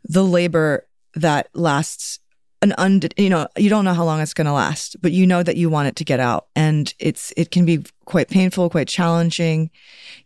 [0.04, 2.20] the labor that lasts
[2.62, 5.26] an und you know you don't know how long it's going to last but you
[5.26, 6.48] know that you want it to get out.
[6.56, 9.72] And it's it can be quite painful quite challenging.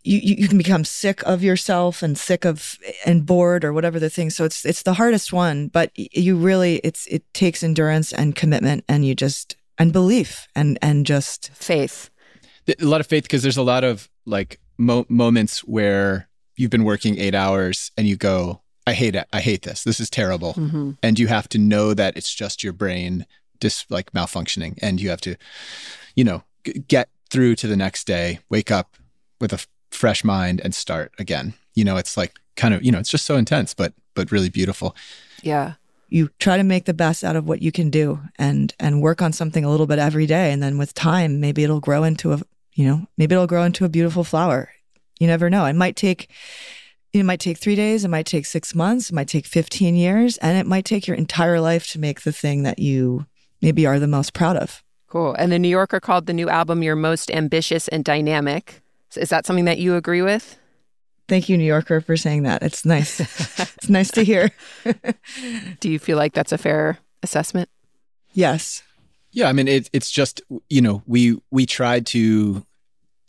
[0.03, 4.09] You you, can become sick of yourself and sick of and bored or whatever the
[4.09, 4.29] thing.
[4.29, 8.83] So it's it's the hardest one but you really it's it takes endurance and commitment
[8.89, 12.09] and you just and belief and and just Faith.
[12.65, 16.71] Th- a lot of faith because there's a lot of like mo- moments where you've
[16.71, 19.27] been working eight hours and you go i hate it.
[19.33, 19.83] I hate this.
[19.83, 20.53] This is terrible.
[20.53, 23.25] Hmm and you have to know that it's just your brain
[23.61, 25.35] just like malfunctioning and you have to
[26.15, 28.95] you know g- get through to the next day wake up
[29.41, 31.53] with a f- fresh mind and start again.
[31.73, 34.49] You know it's like kind of you know it's just so intense but but really
[34.49, 34.95] beautiful.
[35.41, 35.73] Yeah.
[36.09, 39.21] you try to make the best out of what you can do and and work
[39.21, 40.51] on something a little bit every day.
[40.53, 42.39] And then with time maybe it'll grow into a
[42.75, 44.69] you know maybe it'll grow into a beautiful flower
[45.19, 46.29] you never know it might take
[47.13, 50.37] it might take 3 days it might take 6 months it might take 15 years
[50.37, 53.25] and it might take your entire life to make the thing that you
[53.61, 55.33] maybe are the most proud of Cool.
[55.35, 58.81] And the New Yorker called the new album your most ambitious and dynamic.
[59.11, 60.57] So Is that something that you agree with?
[61.27, 63.19] thank you new yorker for saying that it's nice
[63.77, 64.51] it's nice to hear
[65.79, 67.69] Do you feel like that's a fair assessment?
[68.33, 68.83] yes
[69.35, 72.65] Yeah, I mean it, it's just you know we we tried to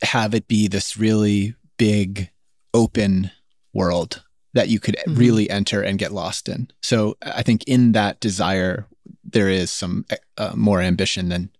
[0.02, 2.30] have it be this really big
[2.72, 3.30] open
[3.74, 4.22] world
[4.54, 5.18] that you could Mhm.
[5.18, 6.68] really enter and get lost in.
[6.80, 8.86] So I think in that desire
[9.24, 10.06] there is some
[10.38, 11.50] uh, more ambition than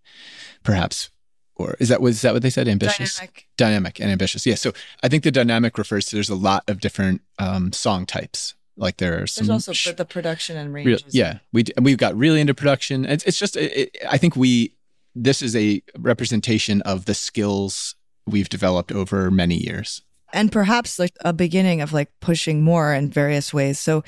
[0.63, 1.11] perhaps
[1.57, 3.47] or is that was that what they said ambitious Dynamic.
[3.57, 6.81] dynamic and ambitious yeah so i think the dynamic refers to there's a lot of
[6.81, 10.99] different um, song types like there are some there's also sh- the production and Real,
[11.11, 13.05] yeah, we d- we've got really into production.
[13.05, 14.73] It's, it's just, it, it- I think we
[15.15, 17.95] this is a representation of the skills
[18.27, 20.03] we've developed over many years.
[20.33, 23.79] and perhaps like a beginning of like pushing more in various ways.
[23.81, 24.03] So,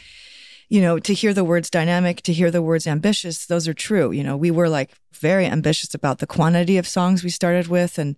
[0.69, 4.11] you know, to hear the words dynamic, to hear the words ambitious, those are true.
[4.11, 7.99] You know, we were like very ambitious about the quantity of songs we started with.
[7.99, 8.17] And,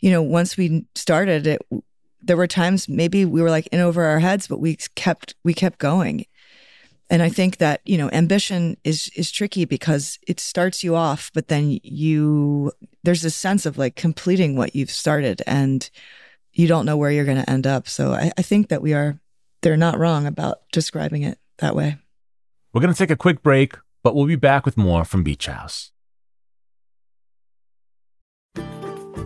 [0.00, 1.60] you know, once we started it,
[2.26, 5.54] there were times maybe we were like in over our heads, but we kept, we
[5.54, 6.26] kept going.
[7.08, 11.30] And I think that, you know, ambition is, is tricky because it starts you off,
[11.34, 12.72] but then you,
[13.04, 15.88] there's a sense of like completing what you've started and,
[16.58, 17.86] you don't know where you're going to end up.
[17.86, 19.20] So I, I think that we are,
[19.60, 21.98] they're not wrong about describing it that way.
[22.72, 25.46] We're going to take a quick break, but we'll be back with more from Beach
[25.46, 25.92] House.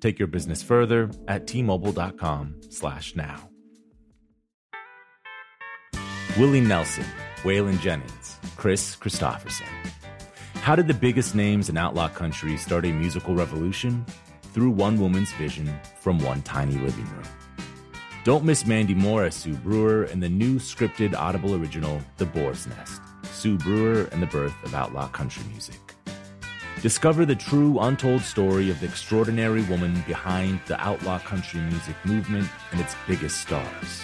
[0.00, 3.48] Take your business further at T-Mobile.com slash now.
[6.38, 7.04] Willie Nelson,
[7.42, 9.66] Waylon Jennings, Kris Kristofferson.
[10.56, 14.04] How did the biggest names in outlaw country start a musical revolution?
[14.52, 17.28] Through one woman's vision from one tiny living room.
[18.24, 22.66] Don't miss Mandy Moore as Sue Brewer in the new scripted Audible original, The Boar's
[22.66, 23.00] Nest
[23.30, 25.85] Sue Brewer and the Birth of Outlaw Country Music.
[26.82, 32.48] Discover the true untold story of the extraordinary woman behind the outlaw country music movement
[32.70, 34.02] and its biggest stars.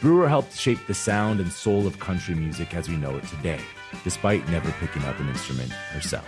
[0.00, 3.60] Brewer helped shape the sound and soul of country music as we know it today.
[4.04, 6.26] despite never picking up an instrument herself.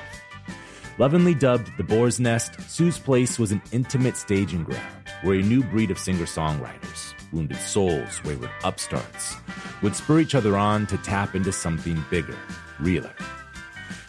[0.99, 5.63] Lovingly dubbed the Boar's Nest, Sue's Place was an intimate staging ground where a new
[5.65, 9.35] breed of singer songwriters, wounded souls, wayward upstarts,
[9.83, 12.37] would spur each other on to tap into something bigger,
[12.79, 13.15] realer.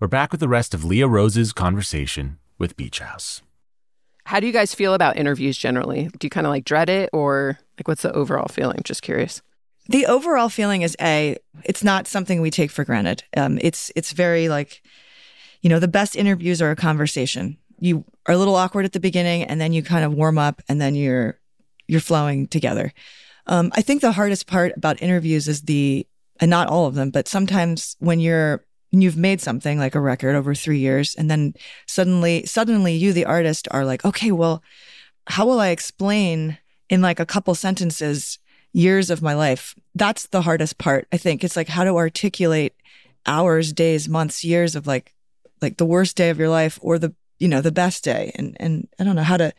[0.00, 3.42] We're back with the rest of Leah Rose's conversation with Beach House.
[4.26, 6.08] How do you guys feel about interviews generally?
[6.20, 8.80] Do you kind of like dread it or like what's the overall feeling?
[8.84, 9.42] Just curious.
[9.88, 13.24] The overall feeling is a it's not something we take for granted.
[13.36, 14.82] Um, it's it's very like,
[15.62, 17.56] you know, the best interviews are a conversation.
[17.80, 20.62] You are a little awkward at the beginning, and then you kind of warm up,
[20.68, 21.40] and then you're
[21.88, 22.92] you're flowing together.
[23.48, 26.06] Um, I think the hardest part about interviews is the
[26.38, 30.00] and not all of them, but sometimes when you're when you've made something like a
[30.00, 31.54] record over three years, and then
[31.86, 34.62] suddenly suddenly you the artist are like, okay, well,
[35.26, 36.58] how will I explain
[36.88, 38.38] in like a couple sentences
[38.72, 39.74] years of my life?
[39.94, 41.06] That's the hardest part.
[41.12, 42.74] I think it's like how to articulate
[43.26, 45.14] hours, days, months, years of like
[45.60, 48.56] like the worst day of your life or the you know the best day, and
[48.58, 49.52] and I don't know how to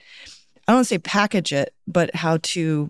[0.68, 2.90] I don't say package it, but how to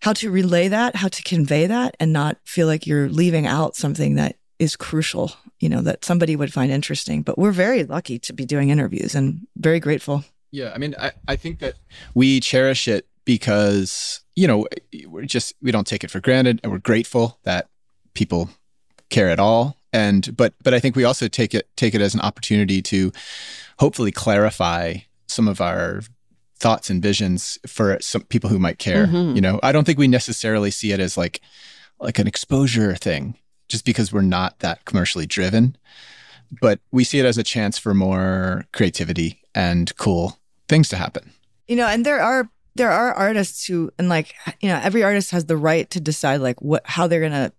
[0.00, 3.76] how to relay that, how to convey that, and not feel like you're leaving out
[3.76, 5.32] something that is crucial.
[5.62, 7.22] You know that somebody would find interesting.
[7.22, 10.24] But we're very lucky to be doing interviews and very grateful.
[10.50, 11.74] Yeah, I mean, I, I think that
[12.14, 14.66] we cherish it because, you know,
[15.06, 17.68] we're just, we don't take it for granted and we're grateful that
[18.12, 18.50] people
[19.08, 19.78] care at all.
[19.92, 23.12] And, but, but I think we also take it, take it as an opportunity to
[23.78, 24.96] hopefully clarify
[25.26, 26.02] some of our
[26.58, 29.06] thoughts and visions for some people who might care.
[29.06, 29.34] Mhm.
[29.34, 31.40] You know, I don't think we necessarily see it as like,
[31.98, 33.38] like an exposure thing
[33.72, 35.74] just because we're not that commercially driven.
[36.60, 41.32] But we see it as a chance for more creativity and cool things to happen.
[41.66, 45.30] You know, and there are there are artists who and like you know every artist
[45.30, 47.52] has the right to decide like what how they're gonna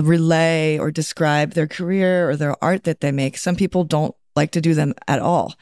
[0.00, 3.36] relay or describe their career or their art that they make.
[3.36, 5.54] Some people don't like to do them at all,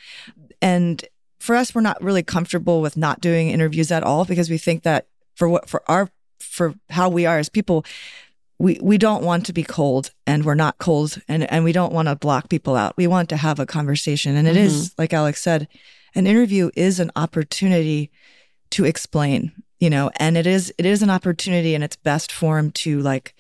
[0.62, 1.04] and
[1.40, 4.84] for us, we're not really comfortable with not doing interviews at all because we think
[4.84, 7.84] that for what for our for how we are as people,
[8.58, 11.92] we we don't want to be cold and we're not cold and and we don't
[11.92, 12.96] want to block people out.
[12.96, 15.02] We want to have a conversation, and it is mm-hmm.
[15.02, 15.68] like Alex said,
[16.14, 18.10] an interview is an opportunity
[18.70, 22.70] to explain, you know, and it is it is an opportunity in its best form
[22.72, 23.34] to like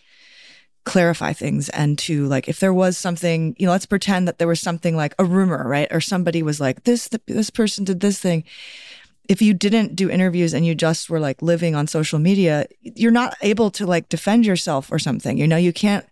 [0.84, 4.48] clarify things and to like if there was something, you know, let's pretend that there
[4.48, 5.88] was something like a rumor, right?
[5.90, 8.44] Or somebody was like this this person did this thing.
[9.28, 13.10] If you didn't do interviews and you just were like living on social media, you're
[13.10, 15.36] not able to like defend yourself or something.
[15.36, 16.06] You know, you can't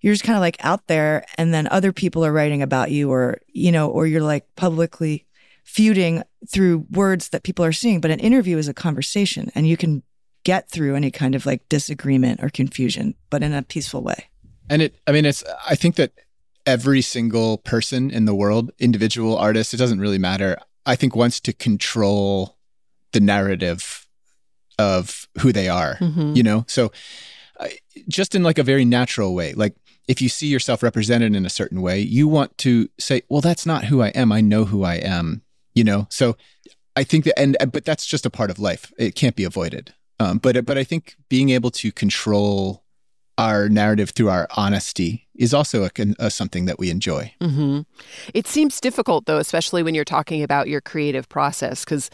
[0.00, 3.10] you're just kind of like out there and then other people are writing about you
[3.10, 5.26] or you know or you're like publicly
[5.64, 8.00] feuding through words that people are seeing.
[8.00, 10.02] But an interview is a conversation and you can
[10.44, 14.28] get through any kind of like disagreement or confusion but in a peaceful way.
[14.70, 16.12] And it, I mean, it's, I think that
[16.66, 21.40] every single person in the world, individual artist, it doesn't really matter, I think wants
[21.40, 22.57] to control
[23.12, 24.06] the narrative
[24.78, 26.36] of who they are, Mhm.
[26.36, 26.64] you know?
[26.68, 26.92] So
[27.58, 27.68] uh,
[28.08, 29.74] just in like a very natural way, like
[30.06, 33.66] if you see yourself represented in a certain way, you want to say, well, that's
[33.66, 34.30] not who I am.
[34.32, 35.42] I know who I am,
[35.74, 36.06] you know?
[36.10, 36.36] So
[36.96, 38.92] I think that, and, but that's just a part of life.
[38.98, 39.92] It can't be avoided.
[40.20, 42.84] Um, but, but I think being able to control
[43.36, 47.32] our narrative through our honesty is also a, a something that we enjoy.
[47.40, 47.80] hmm
[48.34, 52.10] It seems difficult though, especially when you're talking about your creative process, because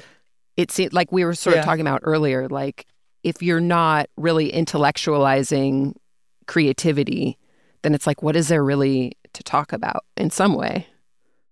[0.57, 1.61] it seems like we were sort Yeah.
[1.61, 2.49] of talking about earlier.
[2.49, 2.87] Like
[3.23, 5.95] if you're not really intellectualizing
[6.47, 7.39] creativity,
[7.83, 10.87] then it's like, what is there really to talk about in some way?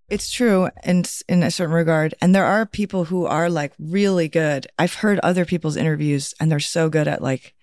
[0.09, 4.29] It's true in in a certain regard, and there are people who are like really
[4.29, 4.67] good.
[4.79, 7.55] I've heard other people's interviews, and they're so good at like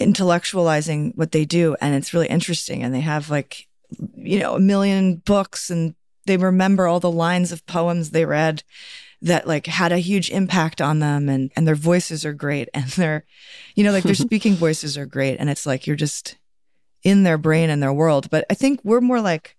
[0.00, 2.82] intellectualizing what they do, and it's really interesting.
[2.82, 3.68] And they have like
[4.16, 5.94] you know a million books, and
[6.26, 8.62] they remember all the lines of poems they read
[9.22, 12.88] that like had a huge impact on them, and and their voices are great, and
[12.90, 13.24] their
[13.74, 16.36] you know like their speaking voices are great, and it's like you're just
[17.02, 18.30] in their brain and their world.
[18.30, 19.56] But I think we're more like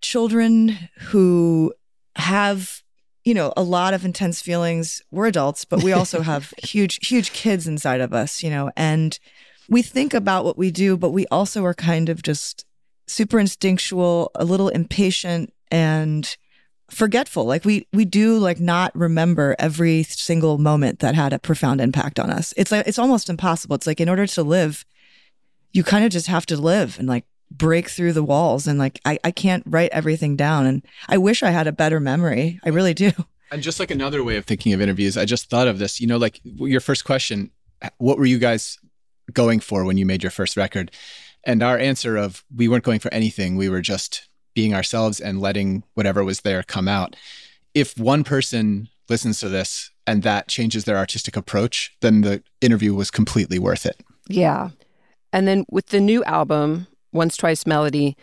[0.00, 1.72] children who
[2.16, 2.82] have
[3.24, 7.32] you know a lot of intense feelings we're adults but we also have huge huge
[7.32, 9.18] kids inside of us you know and
[9.68, 12.64] we think about what we do but we also are kind of just
[13.06, 16.36] super instinctual a little impatient and
[16.90, 17.44] forgetful.
[17.44, 22.18] Like we we do like not remember every single moment that had a profound impact
[22.18, 22.54] on us.
[22.56, 23.76] It's like it's almost impossible.
[23.76, 24.84] It's like in order to live,
[25.72, 29.00] you kind of just have to live and like break through the walls and like
[29.04, 32.60] I, I can't write everything down and I wish I had a better memory.
[32.64, 33.12] I really do.
[33.50, 36.00] And just like another way of thinking of interviews, I just thought of this.
[36.00, 37.50] You know, like your first question,
[37.96, 38.78] what were you guys
[39.32, 40.90] going for when you made your first record?
[41.44, 43.56] And our answer of we weren't going for anything.
[43.56, 47.16] We were just being ourselves and letting whatever was there come out.
[47.74, 52.94] If one person listens to this and that changes their artistic approach, then the interview
[52.94, 54.00] was completely worth it.
[54.28, 54.70] Yeah.
[55.32, 58.16] And then with the new album, Once Twice Melody,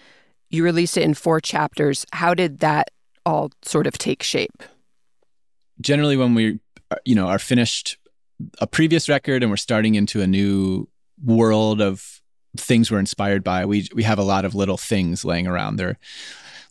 [0.49, 2.05] you released it in four chapters.
[2.13, 2.89] How did that
[3.25, 4.63] all sort of take shape?
[5.81, 6.59] generally when we
[6.91, 7.97] uh, you know are finished
[8.59, 10.87] a previous record and we're starting into a new
[11.23, 12.21] world of
[12.59, 15.77] things we're inspired by we we have a lot of little things laying around.
[15.77, 15.97] There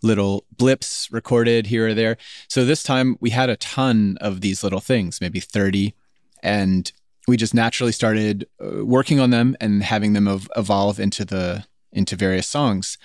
[0.02, 2.18] little blips recorded here or there.
[2.48, 5.94] So this time we had a ton of these little things maybe 30
[6.42, 6.92] and
[7.26, 11.64] we just naturally started uh, working on them and having them ev- evolve into the
[11.92, 12.98] into various songs.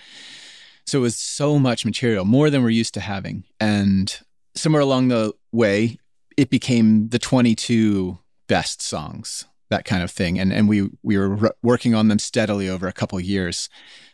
[0.86, 3.44] So it was so much material more than we're used to having.
[3.60, 4.20] And
[4.56, 6.00] somewhere along the way,
[6.36, 8.18] it became the 22
[8.48, 10.40] best songs, that kind of thing.
[10.40, 13.70] And, and we, we were r- working on them steadily over a couple years.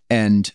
[0.10, 0.51] And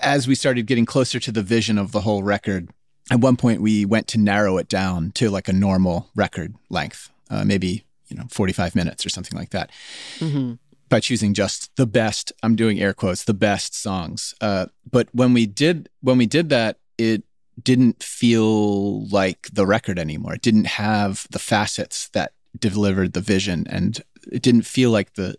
[0.00, 2.70] as we started getting closer to the vision of the whole record,
[3.10, 7.10] at one point we went to narrow it down to like a normal record length,
[7.30, 9.70] uh, maybe, you know, 45 minutes or something like that.
[10.18, 10.54] Mm-hmm.
[10.88, 14.34] By choosing just the best, I'm doing air quotes, the best songs.
[14.40, 17.24] Uh, but when we did when we did that, it
[17.60, 20.34] didn't feel like the record anymore.
[20.34, 24.00] It didn't have the facets that delivered the vision, and
[24.30, 25.36] it didn't feel like the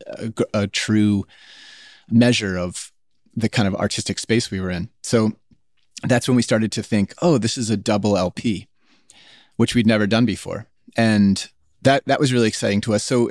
[0.53, 1.25] a, a true
[2.09, 2.91] measure of
[3.35, 4.89] the kind of artistic space we were in.
[5.01, 5.33] So
[6.03, 8.67] that's when we started to think, oh, this is a double LP,
[9.57, 11.49] which we'd never done before, and
[11.81, 13.03] that that was really exciting to us.
[13.03, 13.29] So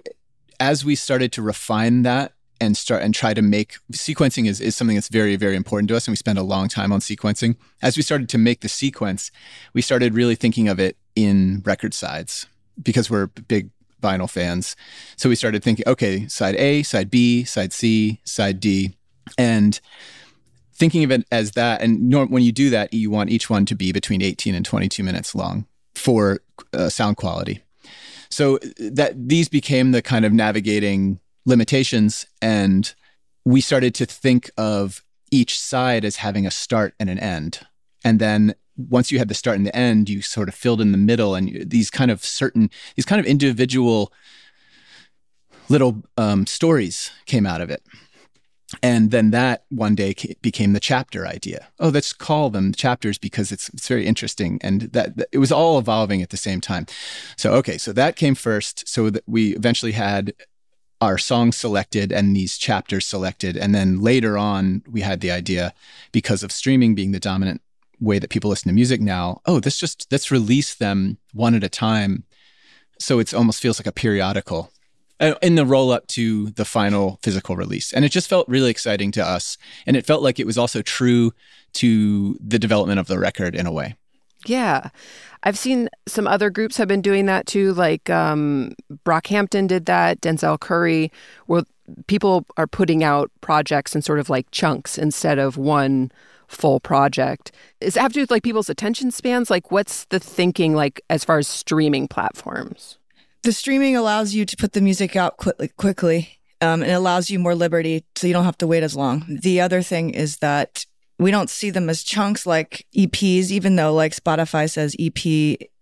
[0.60, 4.76] as we started to refine that and start and try to make sequencing is, is
[4.76, 7.56] something that's very very important to us and we spend a long time on sequencing
[7.82, 9.32] as we started to make the sequence
[9.72, 12.46] we started really thinking of it in record sides
[12.80, 13.70] because we're big
[14.04, 14.76] vinyl fans.
[15.16, 18.94] So we started thinking okay side a side b side c side d
[19.38, 19.80] and
[20.74, 21.80] thinking of it as that.
[21.80, 25.02] And when you do that you want each one to be between 18 and 22
[25.02, 26.40] minutes long for
[26.72, 27.62] uh, sound quality.
[28.30, 32.94] So that these became the kind of navigating limitations and
[33.44, 37.60] we started to think of each side as having a start and an end.
[38.04, 40.92] And then once you had the start and the end you sort of filled in
[40.92, 44.12] the middle and you- these kind of certain these kind of individual
[45.68, 47.82] little um, stories came out of it.
[48.82, 51.68] And then that one day became the chapter idea.
[51.78, 55.52] Oh let's call them chapters because it's, it's very interesting and that, that it was
[55.52, 56.86] all evolving at the same time.
[57.36, 58.88] So okay so that came first.
[58.88, 60.34] So that we eventually had
[61.00, 63.56] our songs selected and these chapters selected.
[63.56, 65.74] And then later on, we had the idea
[66.12, 67.60] because of streaming being the dominant
[68.00, 69.40] way that people listen to music now.
[69.46, 72.24] Oh, this just let's release them one at a time.
[72.98, 74.70] So it almost feels like a periodical
[75.20, 77.92] uh, in the roll up to the final physical release.
[77.92, 79.56] And it just felt really exciting to us.
[79.86, 81.32] And it felt like it was also true
[81.74, 83.96] to the development of the record in a way.
[84.46, 84.90] Yeah.
[85.42, 88.72] I've seen some other groups have been doing that too, like um,
[89.04, 91.12] Brockhampton did that, Denzel Curry,
[91.46, 91.64] where
[92.06, 96.10] people are putting out projects in sort of like chunks instead of one
[96.48, 97.52] full project.
[97.80, 99.50] Is it have to do with like people's attention spans?
[99.50, 102.98] Like, what's the thinking like as far as streaming platforms?
[103.42, 106.40] The streaming allows you to put the music out quickly, quickly.
[106.60, 109.24] Um, and it allows you more liberty so you don't have to wait as long.
[109.28, 110.86] The other thing is that
[111.18, 115.26] we don't see them as chunks like EPs, even though like Spotify says EP,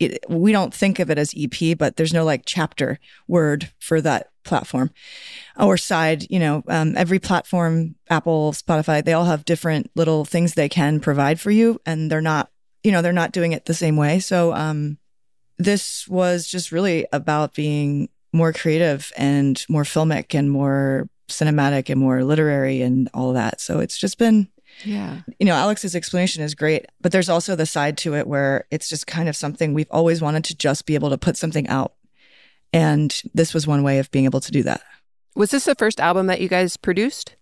[0.01, 2.99] it, we don't think of it as EP, but there's no like chapter
[3.29, 4.91] word for that platform
[5.59, 6.27] or side.
[6.31, 11.01] You know, um, every platform, Apple, Spotify, they all have different little things they can
[11.01, 12.51] provide for you, and they're not,
[12.83, 14.19] you know, they're not doing it the same way.
[14.21, 14.99] So, um,
[15.59, 22.01] this was just really about being more creative and more filmic and more cinematic and
[22.01, 23.61] more literary and all that.
[23.61, 24.49] So it's just been
[24.85, 25.21] Yeah.
[25.39, 28.89] you know, Alex's explanation is great, but there's also the side to it where it's
[28.89, 31.93] just kind of something we've always wanted to just be able to put something out.
[32.73, 34.81] And this was one way of being able to do that.
[35.35, 37.37] Was this the first album that you guys produced?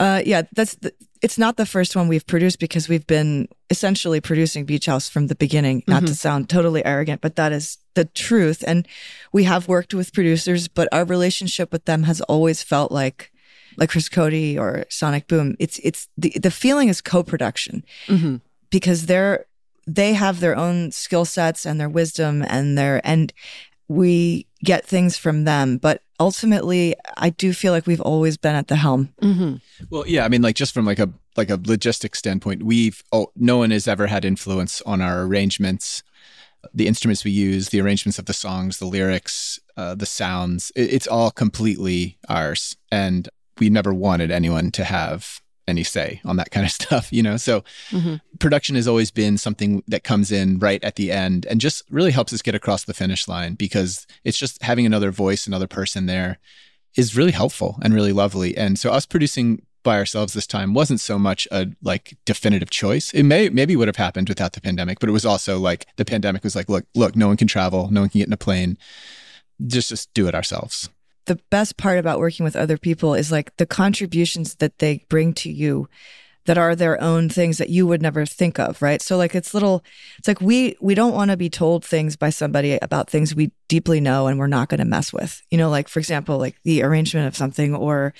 [0.00, 4.20] Uh, yeah, that's the, it's not the first one we've produced because we've been essentially
[4.20, 5.84] producing Beach House from the beginning.
[5.86, 8.64] Not to sound totally arrogant, but that is the truth.
[8.66, 8.88] And
[9.32, 13.30] we have worked with producers, but our relationship with them has always felt like
[13.78, 15.54] like Chris Coady or Sonic Boom.
[15.60, 18.36] It's it's the the feeling is co-production Mm-hmm.
[18.70, 19.46] because they're
[19.86, 23.32] they have their own skill sets and their wisdom and their and
[23.88, 25.78] we get things from them.
[25.78, 29.12] But ultimately, I do feel like we've always been at the helm.
[29.20, 29.56] hmm
[29.90, 33.32] Well, yeah, I mean, like just from like a like a logistic standpoint, we've oh,
[33.36, 36.02] no one has ever had influence on our arrangements,
[36.74, 40.70] the instruments we use, the arrangements of the songs, the lyrics, uh, the sounds.
[40.76, 46.36] It, it's all completely ours, and we never wanted anyone to have any say on
[46.36, 47.36] that kind of stuff, you know.
[47.36, 48.20] So Mhm.
[48.40, 52.10] production has always been something that comes in right at the end and just really
[52.10, 56.06] helps us get across the finish line because it's just having another voice, another person
[56.06, 56.38] there
[56.96, 58.56] is really helpful and really lovely.
[58.56, 63.12] And so us producing by ourselves this time wasn't so much a like definitive choice.
[63.12, 66.04] It may maybe would have happened without the pandemic, but it was also like the
[66.04, 68.36] pandemic was like, look, look, no one can travel, no one can get in a
[68.36, 68.78] plane.
[69.66, 70.88] Just just do it ourselves.
[71.26, 75.32] The best part about working with other people is like the contributions that they bring
[75.34, 75.88] to you
[76.44, 79.00] that are their own things that you would never think of right?
[79.00, 79.84] So like it's little
[80.18, 83.52] it's like we we don't want to be told things by somebody about things we
[83.68, 85.42] deeply know and we're not going to mess with.
[85.50, 88.12] You know like for example like the arrangement of something or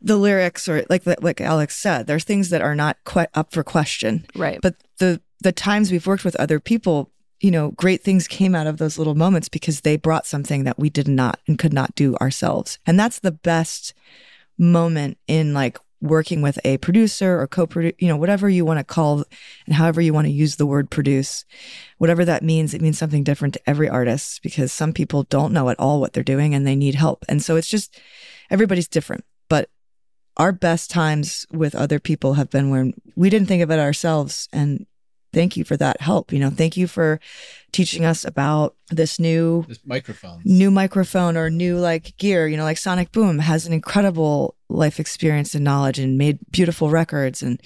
[0.00, 3.62] the lyrics or like like alex said there's things that are not quite up for
[3.62, 4.26] question.
[4.34, 4.60] Right.
[4.62, 7.10] but the the times we've worked with other people
[7.40, 10.78] you know great things came out of those little moments because they brought something that
[10.78, 12.78] we did not and could not do ourselves.
[12.86, 13.94] And that's the best
[14.58, 18.84] moment in like working with a producer or co-produce you know whatever you want to
[18.84, 19.24] call
[19.66, 21.44] and however you want to use the word produce
[21.98, 25.68] whatever that means it means something different to every artist because some people don't know
[25.68, 27.24] at all what they're doing and they need help.
[27.28, 28.00] And so it's just
[28.50, 29.68] everybody's different but
[30.36, 34.48] our best times with other people have been when we didn't think of it ourselves
[34.52, 34.86] and
[35.32, 37.20] thank you for that help you know thank you for
[37.72, 40.40] teaching us about this new This microphone.
[40.44, 44.98] new microphone or new like gear you know like sonic boom has an incredible life
[45.00, 47.60] experience and knowledge and made beautiful records and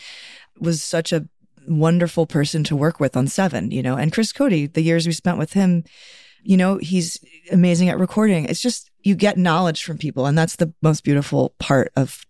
[0.58, 1.28] was such a
[1.68, 5.12] wonderful person to work with on seven you know and chris coady the years we
[5.12, 5.84] spent with him
[6.42, 7.18] you know he's
[7.52, 11.54] amazing at recording it's just you get knowledge from people and that's the most beautiful
[11.58, 12.24] part of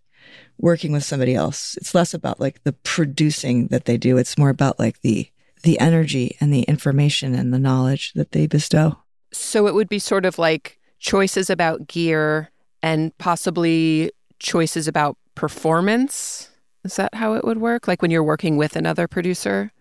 [0.59, 4.49] working with somebody else it's less about like the producing that they do it's more
[4.49, 5.27] about like the
[5.63, 8.97] the energy and the information and the knowledge that they bestow
[9.31, 12.51] So it would be sort of like choices about gear
[12.81, 16.49] and possibly choices about performance.
[16.83, 17.87] Is that how it would work?
[17.87, 19.71] Like when you're working with another producer?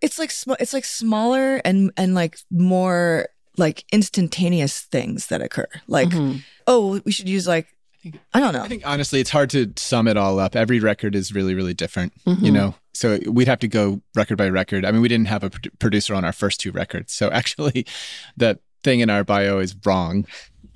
[0.00, 3.26] it's like sm- it's like smaller and and like more
[3.56, 6.42] like instantaneous things that occur like Mhm.
[6.68, 7.66] oh we should use like
[8.12, 10.54] think- i don't know I think honestly, it's hard to sum it all up.
[10.56, 12.42] Every record is really, really different, Mhm.
[12.42, 12.74] you know?
[12.94, 14.84] So we'd have to go record by record.
[14.84, 17.12] I mean, we didn't have a produ- producer on our first two records.
[17.12, 17.86] So actually,
[18.36, 20.26] that thing in our bio is wrong.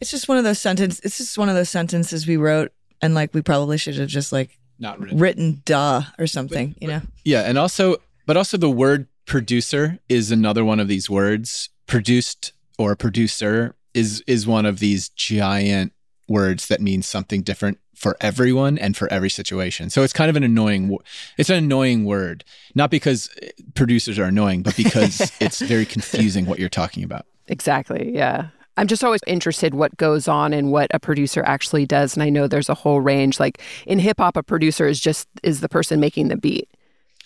[0.01, 3.14] it's just one of those sentences it's just one of those sentences we wrote and
[3.14, 5.18] like we probably should have just like Not written.
[5.18, 7.43] written duh or something you know Yeah.
[7.43, 11.68] And also, but also the word producer is another one of these words.
[11.87, 15.93] Produced or producer is is one of these giant
[16.33, 19.91] words that means something different for everyone and for every situation.
[19.91, 20.97] So it's kind of an annoying
[21.39, 26.47] it's an annoying word, not because eh, producers are annoying, but because it's very confusing
[26.47, 27.26] what you're talking about.
[27.47, 28.11] Exactly.
[28.12, 28.49] Yeah.
[28.76, 32.14] I'm just always interested what goes on and what a producer actually does.
[32.14, 33.39] And I know there's a whole range.
[33.39, 36.68] Like in hip hop, a producer is just is the person making the beat.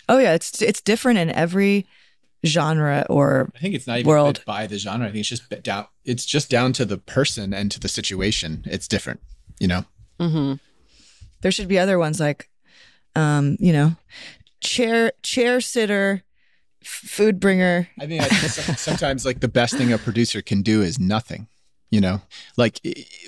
[0.09, 1.85] oh yeah it's it's different in every
[2.45, 4.43] genre or I think it's not even World.
[4.45, 5.07] by the genre.
[5.07, 8.63] I think it's just down it's just down to the person and to the situation.
[8.65, 9.21] It's different,
[9.59, 9.85] you know.
[10.19, 10.53] Mm-hmm.
[11.41, 12.49] there should be other ones like
[13.15, 13.95] um you know
[14.61, 16.23] chair chair sitter
[16.81, 20.81] f- food bringer I think, I sometimes like the best thing a producer can do
[20.81, 21.47] is nothing.
[21.89, 22.21] You know,
[22.57, 22.81] like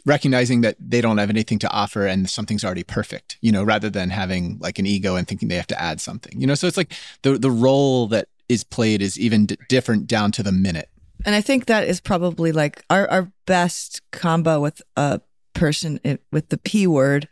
[0.05, 3.38] recognizing that they don't have anything to offer and something's already perfect.
[3.39, 6.41] You know, rather than having like an ego and thinking they have to add something.
[6.41, 6.91] You know, so it's like
[7.22, 10.89] the the role that is played is even d- different down to the minute.
[11.26, 15.22] and i think that is probably like our our best combo with a
[15.54, 16.00] person
[16.32, 17.28] with the p word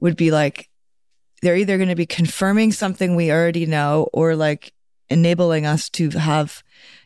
[0.00, 0.68] would be like
[1.42, 4.72] they're either going to be confirming something we already know or like
[5.08, 6.62] enabling us to have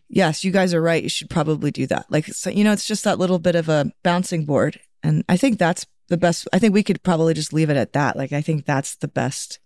[0.08, 2.06] yes you guys are right you should probably do that.
[2.10, 4.80] Like so you know it's just that little bit of a bouncing board.
[5.02, 7.92] And i think that's the best i think we could probably just leave it at
[7.92, 8.16] that.
[8.16, 9.58] Like i think that's the best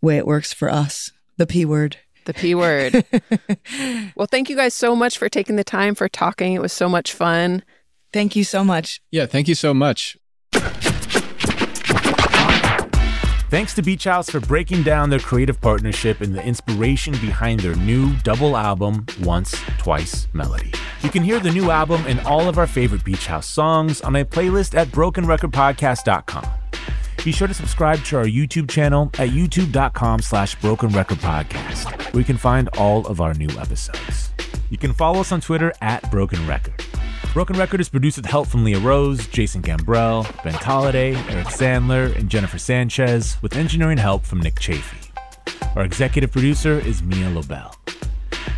[0.00, 3.04] way it works for us the p word The P word.
[4.16, 6.54] well, thank you guys so much for taking the time for talking.
[6.54, 7.62] It was so much fun.
[8.12, 10.16] thank you so much Yeah, thank you so much.
[13.50, 17.76] Thanks to Beach House for breaking down their creative partnership and the inspiration behind their
[17.76, 20.72] new double album, Once, Twice Melody.
[21.02, 24.16] You can hear the new album and all of our favorite Beach House songs on
[24.16, 26.63] a playlist at brokenrecordpodcast.com.
[27.24, 32.20] Be sure to subscribe to our YouTube channel at youtube.com slash broken record podcast, where
[32.20, 34.30] you can find all of our new episodes.
[34.68, 36.84] You can follow us on Twitter at Broken Record.
[37.32, 42.14] Broken Record is produced with help from Leah Rose, Jason Gambrell, Ben Tolliday, Eric Sandler,
[42.14, 45.10] and Jennifer Sanchez, with engineering help from Nick Chafee.
[45.76, 47.74] Our executive producer is Mia Lobel.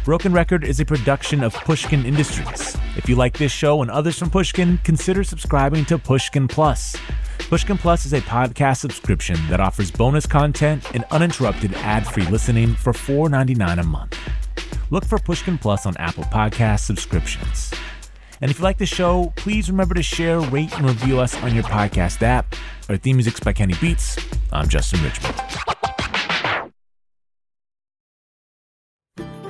[0.05, 2.77] Broken Record is a production of Pushkin Industries.
[2.97, 6.97] If you like this show and others from Pushkin, consider subscribing to Pushkin Plus.
[7.39, 12.93] Pushkin Plus is a podcast subscription that offers bonus content and uninterrupted ad-free listening for
[12.93, 14.19] $4.99 a month.
[14.91, 17.73] Look for Pushkin Plus on Apple Podcast subscriptions.
[18.41, 21.55] And if you like the show, please remember to share, rate, and review us on
[21.55, 22.55] your podcast app.
[22.89, 24.17] Our theme music's by Kenny Beats.
[24.53, 25.76] I'm Justin Richmond.